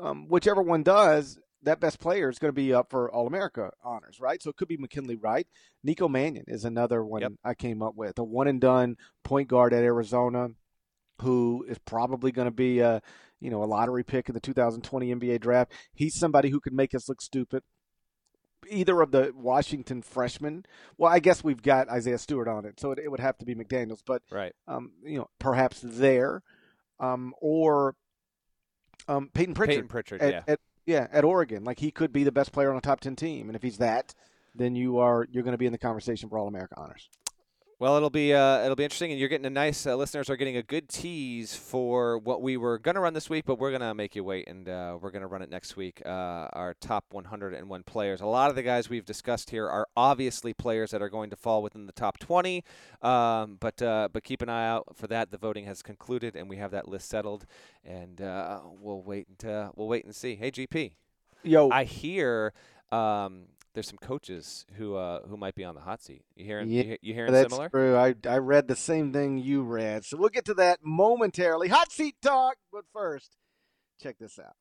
[0.00, 3.70] um, whichever one does, that best player is going to be up for All America
[3.84, 4.42] honors, right?
[4.42, 5.46] So it could be McKinley Wright.
[5.82, 7.32] Nico Mannion is another one yep.
[7.44, 10.50] I came up with, a one and done point guard at Arizona,
[11.20, 13.00] who is probably going to be a
[13.40, 15.72] you know a lottery pick in the 2020 NBA draft.
[15.94, 17.62] He's somebody who could make us look stupid.
[18.70, 20.64] Either of the Washington freshmen.
[20.96, 23.44] Well, I guess we've got Isaiah Stewart on it, so it, it would have to
[23.44, 24.02] be McDaniels.
[24.06, 26.42] But right, um, you know, perhaps there,
[27.00, 27.96] um, or
[29.08, 29.74] um, Payton Pritchard.
[29.74, 30.42] Payton Pritchard, at, yeah.
[30.46, 33.16] At, yeah, at Oregon, like he could be the best player on a top ten
[33.16, 34.14] team, and if he's that,
[34.54, 37.08] then you are you're going to be in the conversation for All America honors.
[37.82, 40.36] Well, it'll be uh, it'll be interesting, and you're getting a nice uh, listeners are
[40.36, 43.70] getting a good tease for what we were going to run this week, but we're
[43.70, 46.00] going to make you wait, and uh, we're going to run it next week.
[46.06, 48.20] Uh, our top 101 players.
[48.20, 51.34] A lot of the guys we've discussed here are obviously players that are going to
[51.34, 52.62] fall within the top 20,
[53.02, 55.32] um, but uh, but keep an eye out for that.
[55.32, 57.46] The voting has concluded, and we have that list settled,
[57.84, 60.36] and uh, we'll wait and we'll wait and see.
[60.36, 60.92] Hey, GP.
[61.42, 62.52] Yo, I hear.
[62.92, 66.24] Um, there's some coaches who uh, who might be on the hot seat.
[66.36, 66.68] You hearing?
[66.68, 67.68] Yeah, you, you hearing that's similar?
[67.68, 67.96] True.
[67.96, 71.68] I I read the same thing you read, so we'll get to that momentarily.
[71.68, 73.36] Hot seat talk, but first,
[74.00, 74.56] check this out.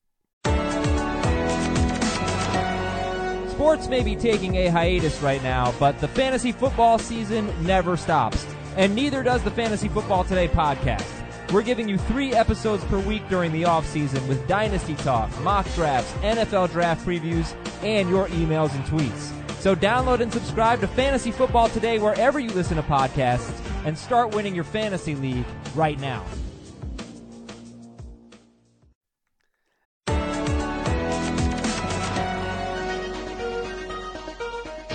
[3.50, 8.46] Sports may be taking a hiatus right now, but the fantasy football season never stops,
[8.76, 11.06] and neither does the Fantasy Football Today podcast.
[11.52, 16.10] We're giving you three episodes per week during the offseason with Dynasty Talk, mock drafts,
[16.22, 19.32] NFL draft previews, and your emails and tweets.
[19.60, 24.34] So download and subscribe to Fantasy Football today wherever you listen to podcasts and start
[24.34, 26.24] winning your fantasy league right now.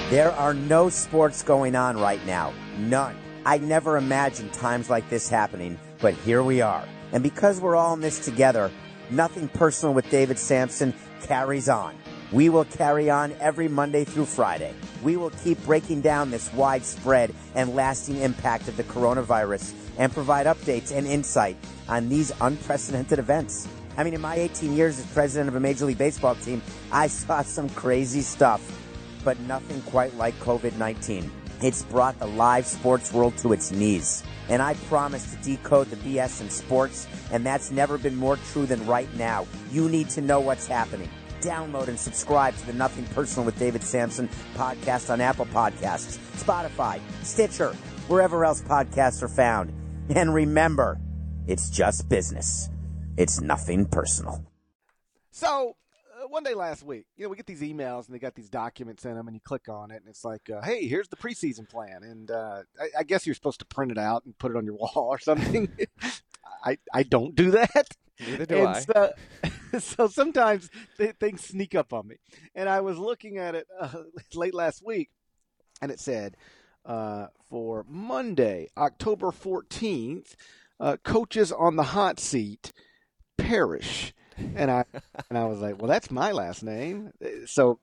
[0.10, 2.54] There are no sports going on right now.
[2.78, 3.16] None.
[3.46, 6.88] I never imagined times like this happening but here we are.
[7.12, 8.72] And because we're all in this together,
[9.10, 11.96] nothing personal with David Samson carries on.
[12.32, 14.74] We will carry on every Monday through Friday.
[15.02, 20.46] We will keep breaking down this widespread and lasting impact of the coronavirus and provide
[20.46, 21.56] updates and insight
[21.88, 23.66] on these unprecedented events.
[23.96, 26.62] I mean, in my 18 years as president of a Major League Baseball team,
[26.92, 28.62] I saw some crazy stuff,
[29.24, 31.32] but nothing quite like COVID 19.
[31.62, 34.22] It's brought the live sports world to its knees.
[34.50, 38.66] And I promise to decode the BS in sports, and that's never been more true
[38.66, 39.48] than right now.
[39.72, 41.10] You need to know what's happening.
[41.42, 47.00] Download and subscribe to the Nothing Personal with David Samson podcast on Apple Podcasts, Spotify,
[47.24, 47.74] Stitcher,
[48.08, 49.74] wherever else podcasts are found.
[50.10, 51.00] And remember,
[51.48, 52.70] it's just business.
[53.18, 54.46] It's nothing personal.
[55.32, 55.76] So,
[56.30, 59.06] one day last week, you know, we get these emails and they got these documents
[59.06, 61.70] in them, and you click on it, and it's like, uh, "Hey, here's the preseason
[61.70, 64.58] plan," and uh, I, I, guess you're supposed to print it out and put it
[64.58, 65.70] on your wall or something.
[66.64, 67.96] I I don't do that.
[68.20, 68.80] Neither do and I.
[68.80, 69.14] So,
[69.80, 70.70] so sometimes
[71.20, 72.16] things sneak up on me,
[72.56, 74.04] and I was looking at it uh,
[74.34, 75.10] late last week,
[75.82, 76.38] and it said
[76.86, 80.36] uh, for Monday, October fourteenth,
[80.80, 82.72] uh, coaches on the hot seat,
[83.38, 84.14] Parrish
[84.56, 84.86] and I
[85.30, 87.12] and I was like, well, that's my last name,
[87.46, 87.80] so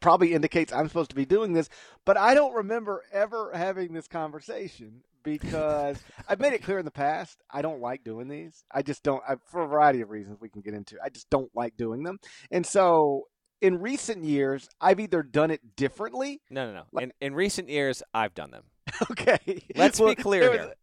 [0.00, 1.68] probably indicates I'm supposed to be doing this.
[2.04, 5.98] But I don't remember ever having this conversation because
[6.28, 8.64] I've made it clear in the past I don't like doing these.
[8.72, 10.96] I just don't, I, for a variety of reasons we can get into.
[11.04, 12.18] I just don't like doing them,
[12.50, 13.24] and so.
[13.62, 16.42] In recent years, I've either done it differently.
[16.50, 16.82] No, no, no.
[16.92, 18.64] Like, in, in recent years, I've done them.
[19.10, 19.64] Okay.
[19.74, 20.60] Let's well, be clear there here.
[20.60, 20.74] Was,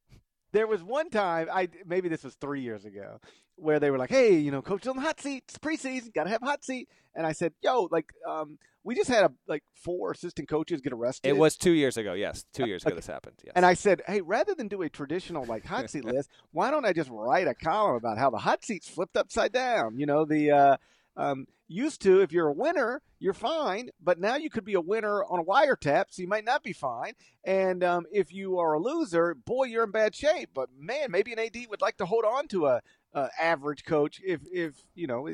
[0.54, 3.20] there was one time, I maybe this was three years ago,
[3.56, 5.44] where they were like, "Hey, you know, coach on the hot seat.
[5.48, 6.14] It's preseason.
[6.14, 9.32] Got to have hot seat." And I said, "Yo, like, um, we just had a,
[9.48, 11.30] like four assistant coaches get arrested.
[11.30, 12.14] It was two years ago.
[12.14, 12.98] Yes, two years ago Okay.
[12.98, 13.36] this happened.
[13.44, 13.54] Yes.
[13.56, 16.86] And I said, hey, rather than do a traditional like hot seat list, why don't
[16.86, 19.98] I just write a column about how the hot seat's flipped upside down?
[19.98, 20.78] You know, the uh,
[21.16, 24.82] um, used to, if you're a winner, you're fine, but now you could be a
[24.82, 27.14] winner on a wiretap, so you might not be fine.
[27.46, 30.50] And um, if you are a loser, boy, you're in bad shape.
[30.54, 32.82] But man, maybe an AD would like to hold on to a,
[33.14, 35.30] a average coach if if you know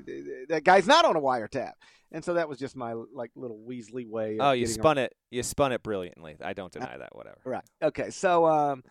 [0.50, 1.72] that guy's not on a wiretap.
[2.12, 4.36] And so that was just my like little Weasley way.
[4.36, 5.14] Of oh, you spun it.
[5.30, 6.38] You spun it brilliantly.
[6.44, 7.16] I don't deny that.
[7.16, 7.38] Whatever.
[7.46, 7.64] Right.
[7.84, 8.10] Okay.
[8.10, 8.84] So um,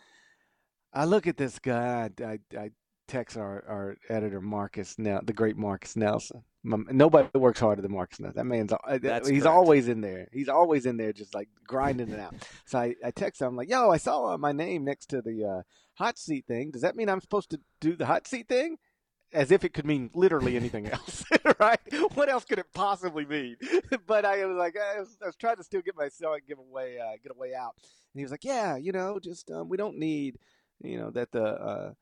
[0.93, 2.11] I look at this guy.
[2.21, 2.71] I, I, I
[3.09, 6.43] text our, our editor Marcus now, the great Marcus Nelson.
[6.63, 8.37] My- Nobody works harder than Marcus Nelson.
[8.37, 9.57] That man's uh, That's he's correct.
[9.57, 10.29] always in there.
[10.33, 12.35] He's always in there, just like grinding it out.
[12.67, 15.23] So I, I text him I'm like, "Yo, I saw uh, my name next to
[15.23, 15.63] the uh,
[15.95, 16.71] hot seat thing.
[16.71, 18.77] Does that mean I'm supposed to do the hot seat thing?"
[19.33, 21.23] As if it could mean literally anything else,
[21.61, 21.79] right?
[22.15, 23.57] What else could it possibly mean?
[24.07, 26.59] but I was like, I was, I was trying to still get myself and give
[26.59, 27.75] away, uh, get a way out.
[27.77, 30.39] And he was like, "Yeah, you know, just um, we don't need,
[30.83, 31.93] you know, that the, uh,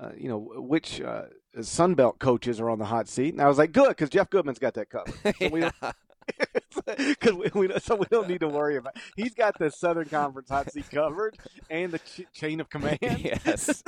[0.00, 1.24] uh, you know, which uh,
[1.58, 4.60] Sunbelt coaches are on the hot seat." And I was like, "Good, because Jeff Goodman's
[4.60, 5.14] got that covered.
[5.40, 5.74] So we don't,
[6.86, 8.96] because we, we don't- so we don't need to worry about.
[9.16, 11.36] He's got the Southern Conference hot seat covered
[11.70, 12.98] and the ch- chain of command.
[13.00, 13.82] yes.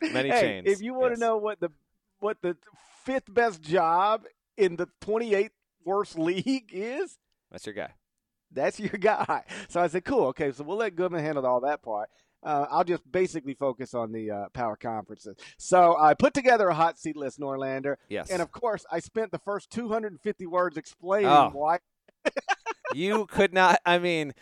[0.00, 1.18] Many Hey, chains, If you want yes.
[1.18, 1.70] to know what the
[2.20, 2.56] what the
[3.04, 4.24] fifth best job
[4.56, 5.50] in the 28th
[5.84, 7.18] worst league is,
[7.50, 7.94] That's your guy.
[8.52, 9.44] that's your guy.
[9.68, 10.26] So I said, cool.
[10.28, 12.08] Okay, so we'll let Goodman handle all that part.
[12.42, 15.36] Uh, I'll just basically focus on the uh, power conferences.
[15.58, 18.30] So I put together a hot seat list, Norlander, Yes.
[18.30, 21.50] and of course I spent the first 250 words explaining Oh.
[21.52, 21.78] why.
[22.94, 23.80] you could not.
[23.84, 24.32] I mean,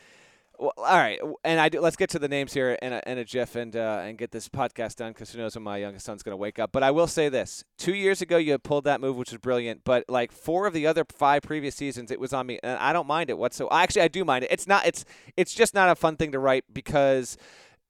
[0.59, 1.21] well, all right.
[1.45, 3.75] And I do, let's get to the names here in a, in a jiff and
[3.77, 6.37] uh, and get this podcast done because who knows when my youngest son's going to
[6.37, 6.73] wake up.
[6.73, 9.39] But I will say this: two years ago, you had pulled that move, which was
[9.39, 9.83] brilliant.
[9.85, 12.93] But like four of the other five previous seasons, it was on me, and I
[12.93, 13.73] don't mind it whatsoever.
[13.73, 14.51] Actually, I do mind it.
[14.51, 14.87] It's not.
[14.87, 15.05] It's
[15.37, 17.37] it's just not a fun thing to write because.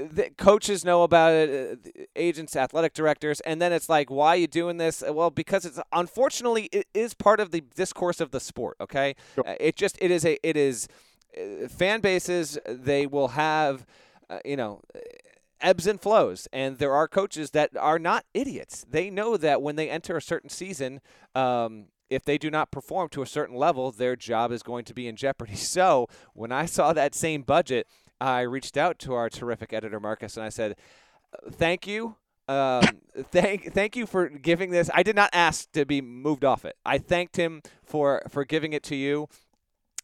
[0.01, 4.37] The coaches know about it, uh, agents, athletic directors, and then it's like, why are
[4.37, 5.03] you doing this?
[5.05, 8.77] Well, because it's unfortunately it is part of the discourse of the sport.
[8.81, 9.45] Okay, Sure.
[9.45, 10.87] Uh, it just it is a it is
[11.69, 13.87] fan bases they will have
[14.31, 14.99] uh, you know uh,
[15.61, 16.47] ebbs and flows.
[16.53, 18.87] And there are coaches that are not idiots.
[18.89, 21.01] They know that when they enter a certain season
[21.35, 24.95] um, if they do not perform to a certain level their job is going to
[24.95, 25.55] be in jeopardy.
[25.57, 27.87] So when i saw that same budget
[28.21, 30.77] i reached out to our terrific editor marcus and i said
[31.51, 32.17] thank you.
[32.49, 32.83] Um,
[33.31, 34.91] thank thank you for giving this.
[34.95, 36.77] I did not ask to be moved off it.
[36.85, 39.29] I thanked him for for giving it to you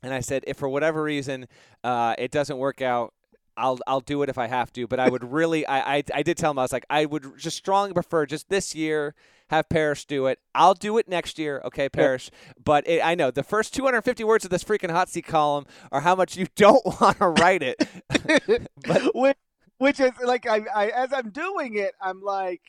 [0.04, 1.48] and I said, if for whatever reason
[1.82, 3.14] uh, it doesn't work out,
[3.56, 4.86] I'll I'll do it if I have to.
[4.86, 7.38] But I would really, I, I I did tell him I was like, I would
[7.38, 9.14] just strongly prefer just this year
[9.48, 10.38] have Parrish do it.
[10.54, 12.30] I'll do it next year, okay, Parrish.
[12.62, 16.00] But it, I know the first 250 words of this freaking hot seat column are
[16.00, 17.88] how much you don't want to write it.
[18.86, 19.36] but which,
[19.78, 22.62] which is like I, I as I'm doing it, I'm like,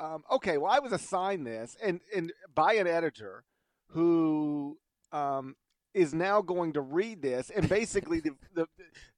[0.00, 3.44] um, okay, well, I was assigned this, and and by an editor
[3.88, 4.78] who
[5.12, 5.56] um,
[5.98, 8.66] is now going to read this, and basically the the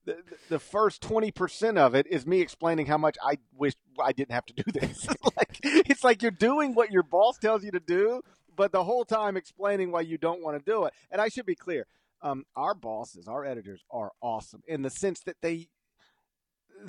[0.06, 0.16] the,
[0.48, 4.32] the first twenty percent of it is me explaining how much I wish I didn't
[4.32, 5.06] have to do this.
[5.36, 8.22] like it's like you're doing what your boss tells you to do,
[8.56, 10.94] but the whole time explaining why you don't want to do it.
[11.10, 11.86] And I should be clear.
[12.22, 15.68] Um, our bosses, our editors are awesome in the sense that they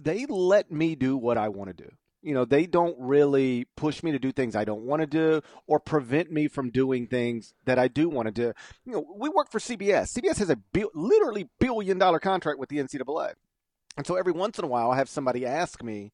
[0.03, 1.91] they let me do what I want to do.
[2.22, 5.41] You know, they don't really push me to do things I don't want to do
[5.65, 8.53] or prevent me from doing things that I do want to do.
[8.86, 10.17] You know, we work for CBS.
[10.17, 13.34] CBS has a bil- literally billion dollar contract with the NCAA.
[13.97, 16.13] And so every once in a while, I have somebody ask me,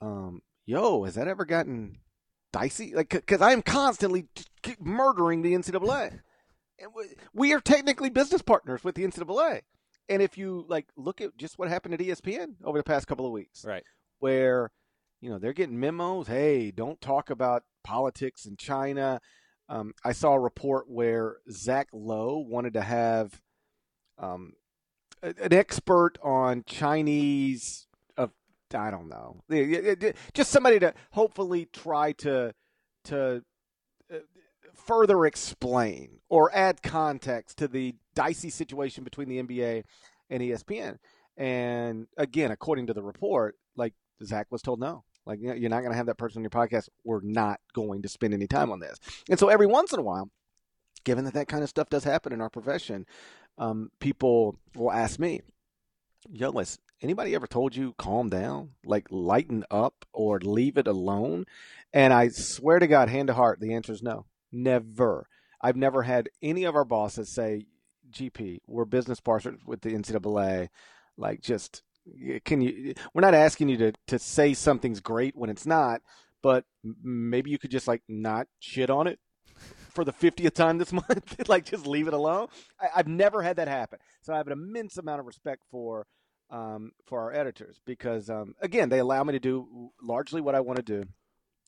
[0.00, 1.98] um, yo, has that ever gotten
[2.52, 2.94] dicey?
[2.94, 4.28] Like, because I am constantly
[4.80, 6.20] murdering the NCAA.
[6.78, 6.90] And
[7.32, 9.62] we- are technically business partners with the NCAA.
[10.08, 13.26] And if you like look at just what happened at ESPN over the past couple
[13.26, 13.82] of weeks, right,
[14.18, 14.70] where
[15.20, 19.20] you know they're getting memos, hey, don't talk about politics in China.
[19.68, 23.40] Um, I saw a report where Zach Lowe wanted to have
[24.18, 24.52] um,
[25.22, 27.86] an expert on Chinese
[28.16, 28.30] of
[28.74, 29.42] I don't know,
[30.34, 32.54] just somebody to hopefully try to
[33.04, 33.42] to
[34.12, 34.18] uh,
[34.74, 39.84] further explain or add context to the dicey situation between the NBA
[40.30, 40.98] and ESPN.
[41.36, 43.94] And again, according to the report, like
[44.24, 45.04] Zach was told no.
[45.24, 46.88] Like you're not going to have that person on your podcast.
[47.04, 48.98] We're not going to spend any time on this.
[49.28, 50.30] And so every once in a while,
[51.04, 53.06] given that that kind of stuff does happen in our profession,
[53.58, 55.40] um, people will ask me,
[56.30, 61.44] "Yo, Liz, anybody ever told you calm down, like lighten up, or leave it alone?"
[61.92, 64.26] And I swear to God, hand to heart, the answer is no.
[64.52, 65.28] Never.
[65.60, 67.66] I've never had any of our bosses say,
[68.10, 70.68] GP, we're business partners with the NCAA.
[71.16, 71.82] Like, just
[72.44, 72.94] can you?
[73.14, 76.02] We're not asking you to to say something's great when it's not,
[76.42, 76.64] but
[77.02, 79.18] maybe you could just like not shit on it
[79.96, 81.48] for the 50th time this month.
[81.48, 82.48] like, just leave it alone.
[82.80, 83.98] I, have never had that happen.
[84.22, 86.06] So I have an immense amount of respect for
[86.48, 90.60] um, for our editors because, um, again, they allow me to do largely what I
[90.60, 91.08] want to do.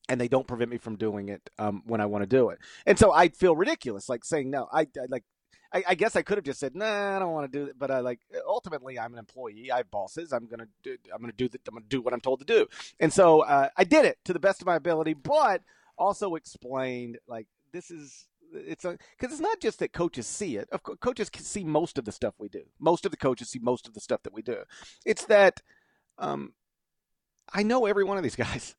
[0.08, 2.58] And they don't prevent me from doing it um, when I want to do it,
[2.86, 4.66] and so I feel ridiculous, like saying no.
[4.72, 5.24] I, I like
[5.72, 7.78] I, I, guess I could have just said, "Nah, I don't want to do it."
[7.78, 9.70] But I like ultimately, I'm an employee.
[9.70, 10.32] I have bosses.
[10.32, 10.96] I'm gonna do.
[11.12, 11.48] I'm gonna do.
[11.48, 12.66] The, I'm gonna do what I'm told to do.
[13.00, 15.62] And so uh, I did it to the best of my ability, but
[15.98, 20.68] also explained like this is it's because it's not just that coaches see it.
[20.72, 22.62] Of coaches can see most of the stuff we do.
[22.78, 24.58] Most of the coaches see most of the stuff that we do.
[25.04, 25.60] It's that
[26.18, 26.54] um,
[27.52, 28.74] I know every one of these guys.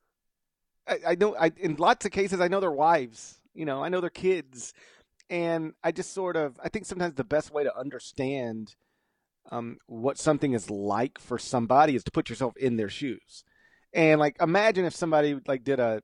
[0.88, 1.36] I, I know.
[1.36, 3.40] I in lots of cases, I know their wives.
[3.54, 4.74] You know, I know their kids,
[5.30, 6.60] and I just sort of.
[6.64, 8.76] I think sometimes the best way to understand
[9.52, 13.44] um, what something is like for somebody is to put yourself in their shoes.
[13.94, 16.02] And like, imagine if somebody like did a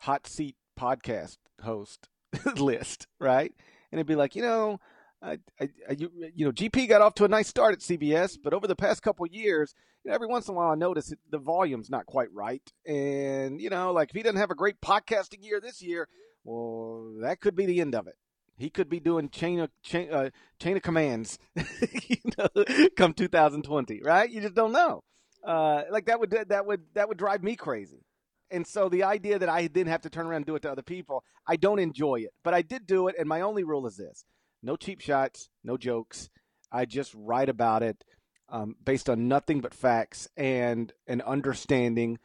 [0.00, 2.08] hot seat podcast host
[2.56, 3.52] list, right?
[3.90, 4.80] And it'd be like, you know,
[5.22, 8.52] I, I, you, you know, GP got off to a nice start at CBS, but
[8.52, 11.38] over the past couple years, you know, every once in a while I notice the
[11.38, 12.62] volume's not quite right.
[12.86, 16.08] And, you know, like if he doesn't have a great podcasting year this year,
[16.44, 18.16] well, that could be the end of it.
[18.56, 20.30] He could be doing chain of chain, uh,
[20.60, 22.64] chain of commands, you know,
[22.96, 24.30] come 2020, right?
[24.30, 25.02] You just don't know.
[25.44, 28.04] Uh, like that would that would that would drive me crazy.
[28.50, 30.70] And so the idea that I didn't have to turn around and do it to
[30.70, 32.30] other people, I don't enjoy it.
[32.44, 34.24] But I did do it, and my only rule is this
[34.62, 36.30] no cheap shots, no jokes.
[36.72, 38.04] I just write about it
[38.48, 42.18] um, based on nothing but facts and an understanding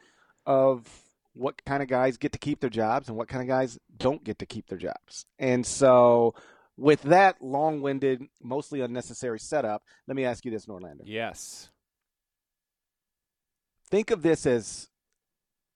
[0.45, 0.87] of
[1.39, 4.23] what kind of guys get to keep their jobs and what kind of guys don't
[4.23, 5.25] get to keep their jobs.
[5.39, 6.35] And so,
[6.75, 11.03] with that long winded, mostly unnecessary setup, let me ask you this, Norlander.
[11.05, 11.69] Yes.
[13.89, 14.89] Think of this as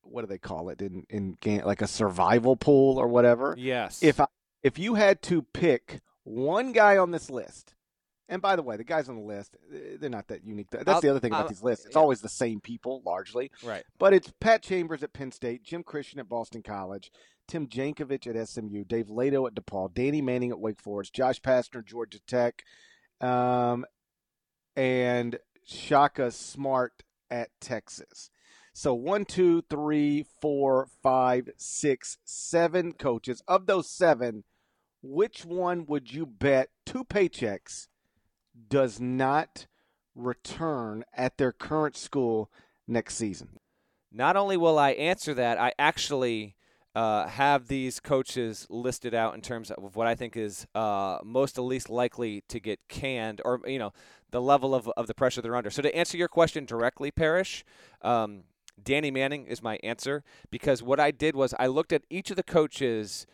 [0.04, 3.56] what do they call it in in like a survival pool or whatever.
[3.58, 4.04] Yes.
[4.04, 4.28] If I,
[4.64, 7.74] if you had to pick one guy on this list,
[8.30, 10.70] and by the way, the guys on the list eh, they're not that unique.
[10.72, 11.86] That's I'll, the other thing about I'll, these lists.
[11.86, 12.02] It's yeah.
[12.02, 13.52] always the same people largely.
[13.64, 13.84] Right.
[14.00, 17.12] But it's Pat Chambers at Penn State, Jim Christian at Boston College,
[17.48, 21.80] Tim Jankovich at SMU, Dave Leitao at DePaul, Danny Manning at Wake Forest, Josh Pastner
[21.80, 22.64] at Georgia Tech,
[23.22, 23.86] um,
[24.76, 28.30] and Shaka Smart at Texas.
[28.74, 33.44] So one, two, three, four, five, six, seven coaches.
[33.48, 34.46] Of those seven,
[35.04, 37.88] which one would you bet two paychecks
[38.70, 39.68] does not
[40.16, 42.50] return at their current school
[42.88, 43.60] next season?
[44.12, 46.56] Not only will I answer that, I actually
[46.96, 51.56] uh, have these coaches listed out in terms of what I think is uh, most
[51.56, 53.94] the least likely to get canned, or you know,
[54.30, 55.72] the level of of the pressure they're under.
[55.72, 57.66] So to answer your question directly, Parrish,
[58.04, 58.44] um,
[58.82, 62.36] Danny Manning is my answer because what I did was I looked at each of
[62.36, 63.26] the coaches,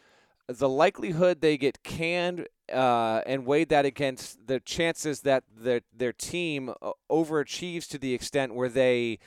[0.58, 6.14] the likelihood they get canned, uh, and weighed that against the chances that their their
[6.14, 9.20] team uh, overachieves to the extent where they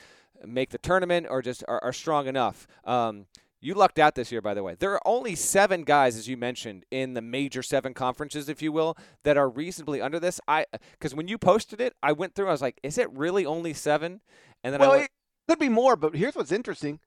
[0.44, 2.66] make the tournament or just are, are strong enough.
[2.84, 3.26] Um,
[3.60, 4.74] you lucked out this year, by the way.
[4.76, 8.72] There are only seven guys, as you mentioned, in the major seven conferences, if you
[8.72, 10.40] will, that are reasonably under this.
[10.48, 12.48] I because when you posted it, I went through.
[12.48, 14.20] I was like, "Is it really only seven?
[14.64, 15.10] And then well, I went,
[15.48, 16.98] could be more, but here's what's interesting.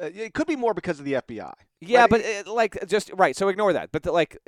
[0.00, 1.52] Uh, it could be more because of the FBI.
[1.80, 2.10] Yeah, right?
[2.10, 3.36] but it, like just right.
[3.36, 3.90] So ignore that.
[3.92, 4.38] But the, like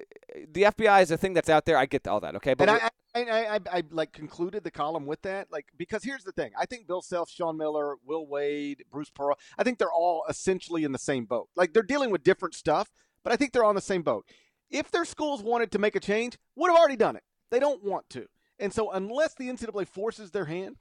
[0.52, 1.76] the FBI is a thing that's out there.
[1.76, 2.36] I get all that.
[2.36, 6.04] Okay, but and I, I, I, I, like concluded the column with that, like because
[6.04, 6.52] here's the thing.
[6.58, 9.38] I think Bill Self, Sean Miller, Will Wade, Bruce Pearl.
[9.58, 11.48] I think they're all essentially in the same boat.
[11.56, 12.90] Like they're dealing with different stuff,
[13.24, 14.26] but I think they're on the same boat.
[14.70, 17.24] If their schools wanted to make a change, would have already done it.
[17.50, 18.26] They don't want to,
[18.58, 20.76] and so unless the NCAA forces their hand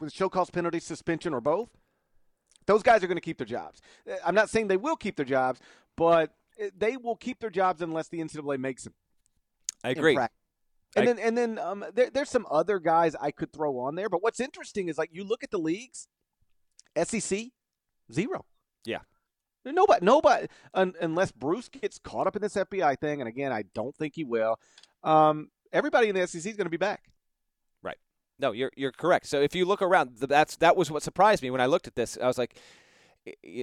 [0.00, 1.70] with show cause penalty, suspension, or both,
[2.68, 3.80] those guys are going to keep their jobs.
[4.08, 5.58] Uh, I'm not saying they will keep their jobs,
[5.96, 8.94] but uh, they will keep their jobs unless the NCAA makes them.
[9.82, 10.16] I agree.
[10.16, 10.28] And
[10.96, 14.08] I, then and then um, there, there's some other guys I could throw on there,
[14.08, 16.08] but what's interesting is like you look at the leagues,
[17.02, 17.46] SEC
[18.12, 18.44] zero.
[18.84, 19.00] Yeah.
[19.64, 23.64] Nobody, nobody, un, unless Bruce gets caught up in this FBI thing, and again, I
[23.74, 24.58] don't think he will.
[25.02, 27.04] Um, everybody in the SEC is going to be back.
[28.38, 29.26] No, you're you're correct.
[29.26, 31.96] So if you look around, that's that was what surprised me when I looked at
[31.96, 32.16] this.
[32.22, 32.56] I was like,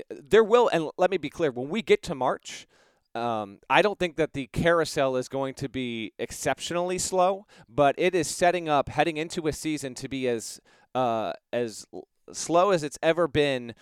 [0.10, 2.68] there will, and let me be clear: when we get to March,
[3.14, 8.14] um, I don't think that the carousel is going to be exceptionally slow, but it
[8.14, 10.60] is setting up heading into a season to be as
[10.94, 11.86] uh, as
[12.32, 13.74] slow as it's ever been.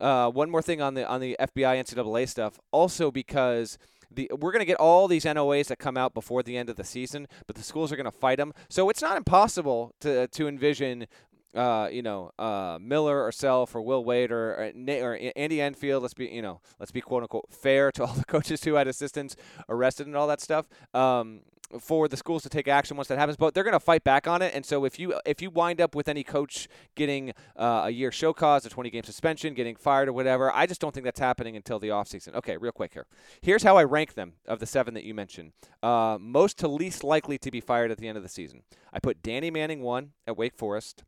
[0.00, 3.78] Uh, one more thing on the on the FBI NCAA stuff, also because
[4.10, 6.76] the we're going to get all these NOAs that come out before the end of
[6.76, 8.52] the season, but the schools are going to fight them.
[8.68, 11.06] So it's not impossible to to envision
[11.54, 16.02] uh, you know, uh, Miller or Self or Will Wade or, or, or Andy Enfield.
[16.02, 18.86] Let's be, you know, let's be quote unquote fair to all the coaches who had
[18.86, 19.36] assistants
[19.68, 20.66] arrested and all that stuff.
[20.94, 21.40] Um,
[21.78, 24.26] for the schools to take action once that happens, but they're going to fight back
[24.26, 24.52] on it.
[24.54, 28.10] And so if you if you wind up with any coach getting uh, a year
[28.10, 31.20] show cause, a 20 game suspension, getting fired or whatever, I just don't think that's
[31.20, 32.34] happening until the offseason.
[32.34, 33.06] Okay, real quick here.
[33.40, 35.52] Here's how I rank them of the seven that you mentioned.
[35.82, 38.62] Uh, most to least likely to be fired at the end of the season.
[38.92, 41.04] I put Danny Manning one at Wake Forest.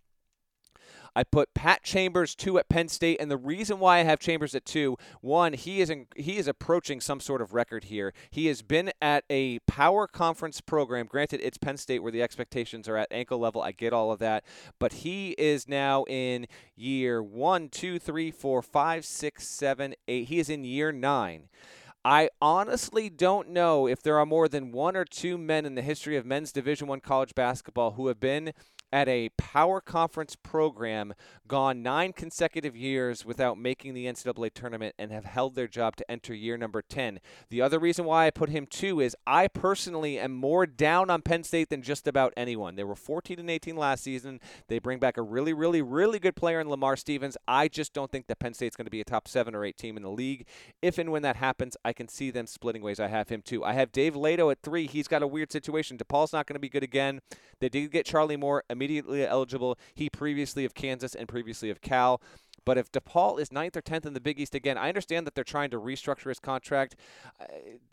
[1.14, 4.54] I put Pat Chambers two at Penn State, and the reason why I have Chambers
[4.54, 8.12] at two, one, he is in, he is approaching some sort of record here.
[8.30, 11.06] He has been at a power conference program.
[11.06, 13.62] Granted, it's Penn State where the expectations are at ankle level.
[13.62, 14.44] I get all of that,
[14.78, 20.28] but he is now in year one, two, three, four, five, six, seven, eight.
[20.28, 21.48] He is in year nine.
[22.04, 25.82] I honestly don't know if there are more than one or two men in the
[25.82, 28.52] history of men's Division One college basketball who have been
[28.92, 31.14] at a power conference program,
[31.48, 36.10] gone nine consecutive years without making the NCAA tournament, and have held their job to
[36.10, 37.20] enter year number 10.
[37.48, 41.22] The other reason why I put him two is I personally am more down on
[41.22, 42.76] Penn State than just about anyone.
[42.76, 44.40] They were 14 and 18 last season.
[44.68, 47.36] They bring back a really, really, really good player in Lamar Stevens.
[47.48, 49.78] I just don't think that Penn State's going to be a top seven or eight
[49.78, 50.46] team in the league.
[50.82, 53.00] If and when that happens, I can see them splitting ways.
[53.00, 53.64] I have him too.
[53.64, 54.86] I have Dave Leitao at three.
[54.86, 55.96] He's got a weird situation.
[55.96, 57.20] DePaul's not going to be good again.
[57.60, 59.78] They did get Charlie Moore immediately eligible.
[59.94, 62.20] He previously of Kansas and previously of Cal.
[62.64, 65.34] But if DePaul is ninth or 10th in the Big East again, I understand that
[65.34, 66.94] they're trying to restructure his contract.
[67.40, 67.46] Uh,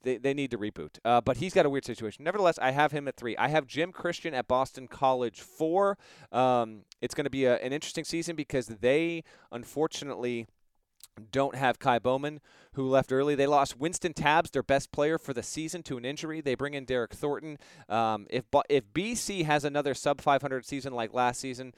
[0.03, 0.99] they, they need to reboot.
[1.03, 2.23] Uh, but he's got a weird situation.
[2.23, 3.35] Nevertheless, I have him at three.
[3.37, 5.97] I have Jim Christian at Boston College four.
[6.31, 10.45] Um, it's going to be a, an interesting season because they, unfortunately,
[11.31, 12.39] don't have Ky Bowman,
[12.73, 13.35] who left early.
[13.35, 16.41] They lost Wynston Tabbs, their best player for the season, to an injury.
[16.41, 17.57] They bring in Derryck Thornton.
[17.87, 21.73] Um, if if BC has another sub 500 season like last season,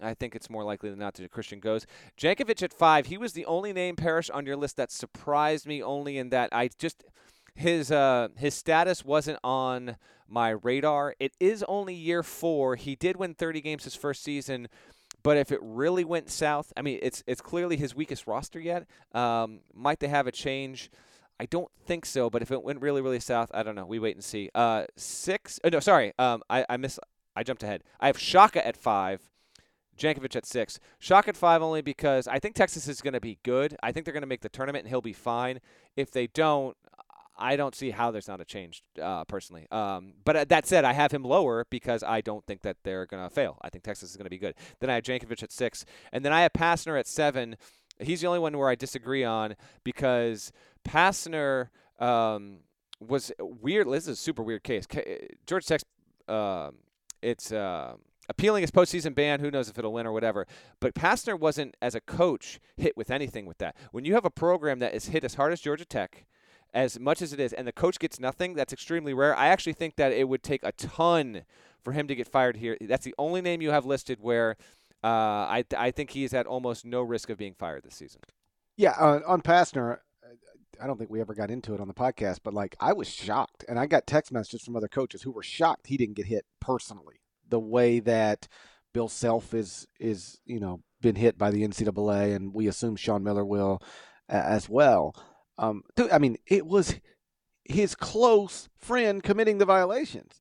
[0.00, 1.86] I think it's more likely than not that Christian goes.
[2.18, 3.06] Jankovich at five.
[3.06, 5.82] He was the only name Parrish on your list that surprised me.
[5.82, 7.04] Only in that I just
[7.54, 9.96] his uh, his status wasn't on
[10.28, 11.14] my radar.
[11.20, 12.76] It is only year four.
[12.76, 14.68] He did win 30 games his first season.
[15.22, 18.86] But if it really went south, I mean, it's it's clearly his weakest roster yet.
[19.12, 20.90] Um, might they have a change?
[21.38, 22.30] I don't think so.
[22.30, 23.86] But if it went really really south, I don't know.
[23.86, 24.50] We wait and see.
[24.54, 25.60] Uh, six.
[25.64, 26.12] Oh, no, sorry.
[26.18, 26.98] Um, I I miss.
[27.34, 27.82] I jumped ahead.
[28.00, 29.20] I have Shaka at five.
[29.98, 30.80] Jankovich at six.
[30.98, 33.76] Shock at five only because I think Texas is going to be good.
[33.82, 35.60] I think they're going to make the tournament and he'll be fine.
[35.96, 36.76] If they don't,
[37.42, 39.66] I don't see how there's not a change uh, personally.
[39.72, 43.04] Um, but uh, that said, I have him lower because I don't think that they're
[43.04, 43.58] going to fail.
[43.62, 44.54] I think Texas is going to be good.
[44.78, 47.56] Then I have Jankovich at six, and then I have Pastner at seven.
[47.98, 50.52] He's the only one where I disagree on because
[50.84, 51.68] Pastner
[51.98, 52.58] um,
[53.00, 53.90] was weird.
[53.90, 54.86] This is a super weird case.
[55.44, 55.80] Georgia Tech,
[56.28, 56.70] uh,
[57.22, 57.94] it's uh,
[58.28, 59.40] appealing his postseason ban.
[59.40, 60.46] Who knows if it'll win or whatever.
[60.78, 63.76] But Pastner wasn't, as a coach, hit with anything with that.
[63.90, 66.24] When you have a program that is hit as hard as Georgia Tech
[66.74, 69.36] as much as it is, and the coach gets nothing, that's extremely rare.
[69.36, 71.42] I actually think that it would take a ton
[71.82, 72.76] for him to get fired here.
[72.80, 74.56] That's the only name you have listed where
[75.04, 78.22] uh, I, I think he is at almost no risk of being fired this season.
[78.76, 79.98] Yeah, uh, on Pastner,
[80.80, 83.08] I don't think we ever got into it on the podcast, but like I was
[83.08, 86.26] shocked, and I got text messages from other coaches who were shocked he didn't get
[86.26, 87.20] hit personally.
[87.48, 88.48] The way that
[88.94, 93.22] Bill Self is is you know been hit by the NCAA, and we assume Sean
[93.22, 93.82] Miller will
[94.28, 95.14] uh, as well.
[95.58, 96.96] Um, I mean, it was
[97.64, 100.40] his close friend committing the violations.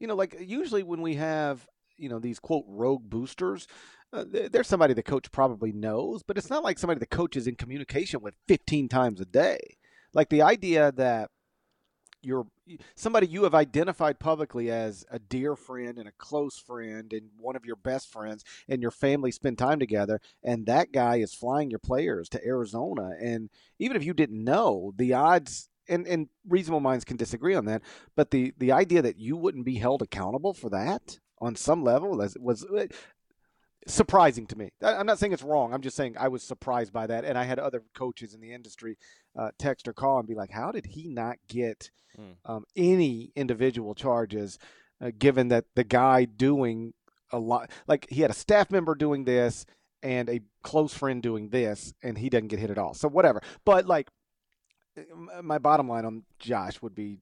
[0.00, 3.66] You know, like usually when we have you know these quote rogue boosters,
[4.12, 7.46] uh, there's somebody the coach probably knows, but it's not like somebody the coach is
[7.46, 9.76] in communication with 15 times a day.
[10.12, 11.30] Like the idea that
[12.22, 12.46] you're
[12.94, 17.56] somebody you have identified publicly as a dear friend and a close friend and one
[17.56, 21.70] of your best friends and your family spend time together and that guy is flying
[21.70, 26.80] your players to Arizona and even if you didn't know the odds and, and reasonable
[26.80, 27.82] minds can disagree on that
[28.16, 32.16] but the the idea that you wouldn't be held accountable for that on some level
[32.16, 32.64] was, was
[33.86, 34.70] surprising to me.
[34.82, 35.72] I'm not saying it's wrong.
[35.72, 37.24] I'm just saying I was surprised by that.
[37.24, 38.98] And I had other coaches in the industry
[39.36, 42.36] uh, text or call and be like, how did he not get mm.
[42.44, 44.58] um, any individual charges
[45.00, 46.94] uh, given that the guy doing
[47.30, 49.66] a lot, like he had a staff member doing this
[50.02, 52.94] and a close friend doing this and he doesn't get hit at all.
[52.94, 53.40] So whatever.
[53.64, 54.08] But like
[55.42, 57.18] my bottom line on Josh would be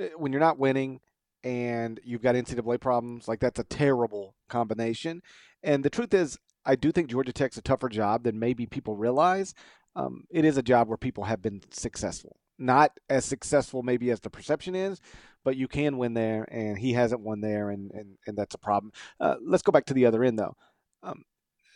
[0.00, 1.00] uh, when you're not winning
[1.44, 5.22] and you've got NCAA problems, like that's a terrible combination.
[5.62, 8.96] And the truth is, I do think Georgia Tech's a tougher job than maybe people
[8.96, 9.54] realize.
[9.96, 12.36] Um, it is a job where people have been successful.
[12.58, 15.00] not as successful maybe as the perception is,
[15.44, 18.58] but you can win there, and he hasn't won there, and and, and that's a
[18.58, 18.92] problem.
[19.20, 20.54] Uh, let's go back to the other end though.
[21.02, 21.24] Um,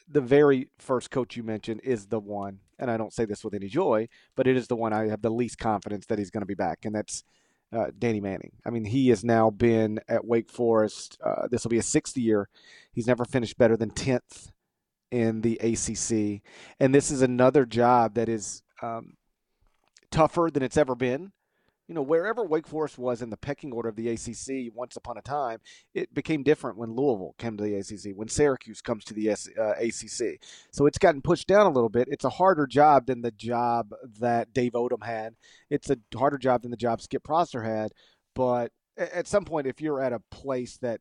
[0.09, 3.55] the very first coach you mentioned is the one, and I don't say this with
[3.55, 6.43] any joy, but it is the one I have the least confidence that he's going
[6.43, 7.25] to be back, and that's
[7.73, 8.53] uh, Danny Manning.
[8.65, 11.19] I mean, he has now been at Wake Forest.
[11.25, 12.49] Uh, this will be his sixth year.
[12.93, 14.53] He's never finished better than tenth
[15.11, 16.43] in the ACC,
[16.81, 19.15] and this is another job that is um,
[20.11, 21.33] tougher than it's ever been
[21.89, 25.19] you know, wherever Wake Forest was in the pecking order of the ACC once upon
[25.19, 25.61] a time,
[25.95, 29.73] it became different when Louisville came to the ACC, when Syracuse comes to the uh,
[29.79, 30.41] ACC.
[30.73, 32.09] So it's gotten pushed down a little bit.
[32.11, 35.35] It's a harder job than the job that Dave Odom had.
[35.71, 37.93] It's a harder job than the job Skip Prosser had.
[38.35, 41.01] But at some point, if you're at a place that,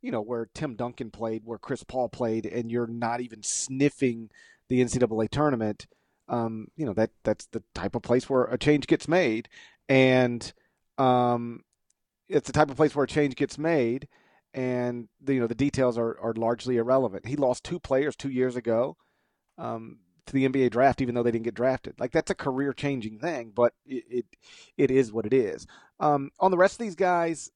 [0.00, 4.30] you know, where Tim Duncan played, where Chris Paul played, and you're not even sniffing
[4.68, 5.86] the NCAA tournament,
[6.28, 9.48] um, you know that that's the type of place where a change gets made
[9.92, 10.54] and
[10.96, 11.60] um,
[12.26, 14.08] it's the type of place where a change gets made,
[14.54, 17.26] and the, you know the details are are largely irrelevant.
[17.26, 18.96] He lost two players two years ago
[19.58, 22.00] um, to the NBA draft, even though they didn't get drafted.
[22.00, 24.26] Like that's a career changing thing, but it, it,
[24.78, 25.66] it is what it is.
[26.00, 27.50] Um, on the rest of these guys,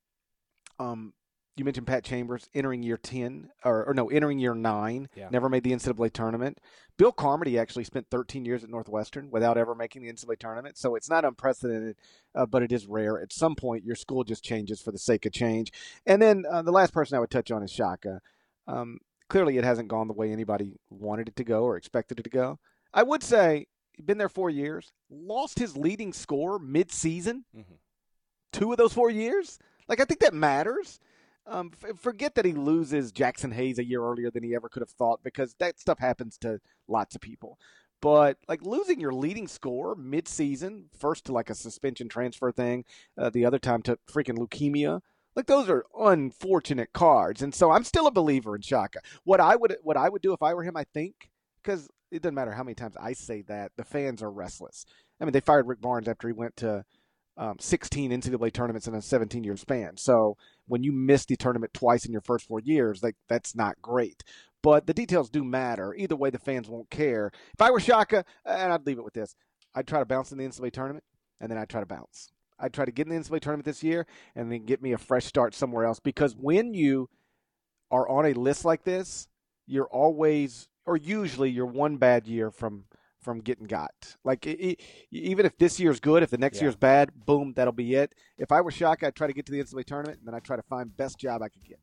[0.78, 1.14] um,
[1.56, 5.28] you mentioned Pat Chambers entering year 10, or, or no, entering year 9, yeah.
[5.30, 6.60] never made the NCAA tournament.
[6.98, 10.76] Bill Carmody actually spent 13 years at Northwestern without ever making the NCAA tournament.
[10.76, 11.96] So it's not unprecedented,
[12.34, 13.20] uh, but it is rare.
[13.20, 15.72] At some point, your school just changes for the sake of change.
[16.04, 18.20] And then uh, the last person I would touch on is Shaka.
[18.68, 18.98] Um,
[19.28, 22.30] clearly, it hasn't gone the way anybody wanted it to go or expected it to
[22.30, 22.58] go.
[22.92, 23.66] I would say,
[24.04, 27.74] been there four years, lost his leading score mid season, mm-hmm.
[28.52, 29.58] two of those four years.
[29.88, 31.00] Like, I think that matters.
[31.46, 34.82] Um, f- forget that he loses Jaxson Hayes a year earlier than he ever could
[34.82, 37.58] have thought because that stuff happens to lots of people.
[38.02, 42.84] But like losing your leading score mid-season, first to like a suspension transfer thing,
[43.16, 45.00] uh, the other time to freaking leukemia,
[45.34, 47.42] like those are unfortunate cards.
[47.42, 49.00] And so I'm still a believer in Shaka.
[49.24, 51.30] What I would what I would do if I were him, I think,
[51.62, 54.84] because it doesn't matter how many times I say that, the fans are restless.
[55.20, 56.84] I mean, they fired Rick Barnes after he went to
[57.36, 59.96] um, 16 NCAA tournaments in a 17 year span.
[59.96, 63.80] So when you miss the tournament twice in your first four years, like that's not
[63.82, 64.22] great.
[64.62, 65.94] But the details do matter.
[65.94, 67.30] Either way, the fans won't care.
[67.52, 69.36] If I were Shaka, and I'd leave it with this,
[69.74, 71.04] I'd try to bounce in the NCAA tournament,
[71.40, 72.30] and then I'd try to bounce.
[72.58, 74.98] I'd try to get in the NCAA tournament this year, and then get me a
[74.98, 76.00] fresh start somewhere else.
[76.00, 77.08] Because when you
[77.90, 79.28] are on a list like this,
[79.66, 82.86] you're always, or usually, you're one bad year from
[83.26, 84.16] from getting got.
[84.22, 86.66] Like it, it, even if this year's good, if the next yeah.
[86.66, 88.14] year's bad, boom, that'll be it.
[88.38, 90.44] If I were Shaka, I'd try to get to the NCAA tournament, and then I'd
[90.44, 91.80] try to find best job I could get.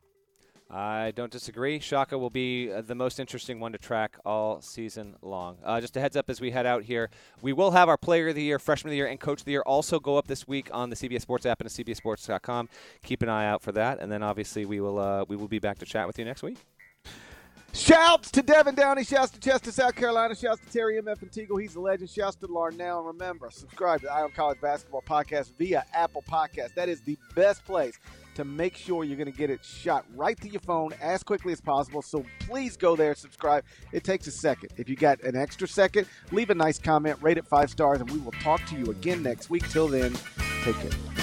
[0.71, 1.79] I don't disagree.
[1.79, 5.57] Shaka will be uh, the most interesting one to track all season long.
[5.63, 7.09] Uh, just a heads up as we head out here,
[7.41, 9.45] we will have our Player of the Year, Freshman of the Year, and Coach of
[9.45, 12.69] the Year also go up this week on the CBS Sports app and at CBSSports.com.
[13.03, 15.59] Keep an eye out for that, and then obviously we will uh, we will be
[15.59, 16.57] back to chat with you next week.
[17.73, 19.03] Shouts to Devin Downey.
[19.03, 20.35] Shouts to Chester, South Carolina.
[20.35, 21.07] Shouts to Terry M.
[21.07, 21.23] F.
[21.23, 21.59] and Teagle.
[21.59, 22.09] He's a legend.
[22.09, 22.99] Shouts to Larnell.
[22.99, 26.75] And remember, subscribe to the Eye on College Basketball Podcast via Apple Podcast.
[26.75, 27.99] That is the best place
[28.35, 31.51] to make sure you're going to get it shot right to your phone as quickly
[31.51, 32.03] as possible.
[32.03, 33.63] So please go there, subscribe.
[33.91, 34.69] It takes a second.
[34.77, 38.09] If you got an extra second, leave a nice comment, rate it five stars, and
[38.11, 39.67] we will talk to you again next week.
[39.69, 40.13] Till then,
[40.63, 41.22] take care.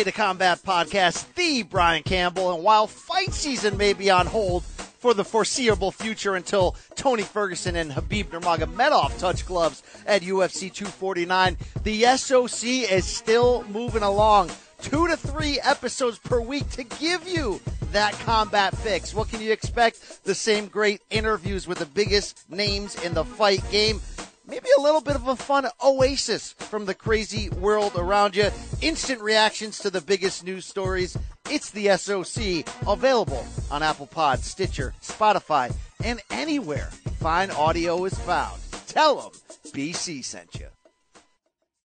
[0.00, 2.54] State of Combat podcast, the Brian Campbell.
[2.54, 7.76] And while fight season may be on hold for the foreseeable future until Tony Ferguson
[7.76, 14.50] and Khabib Nurmagomedov touch gloves at UFC 249, the SOC is still moving along.
[14.80, 17.60] Two to three episodes per week to give you
[17.92, 19.12] that combat fix.
[19.12, 20.24] What can you expect?
[20.24, 24.00] The same great interviews with the biggest names in the fight game
[24.50, 28.50] maybe a little bit of a fun oasis from the crazy world around you.
[28.80, 31.16] Instant reactions to the biggest news stories.
[31.48, 35.72] It's the SOC, available on Apple Pod, Stitcher, Spotify,
[36.04, 36.90] and anywhere
[37.20, 38.60] fine audio is found.
[38.86, 39.30] Tell them
[39.72, 40.66] BC sent you.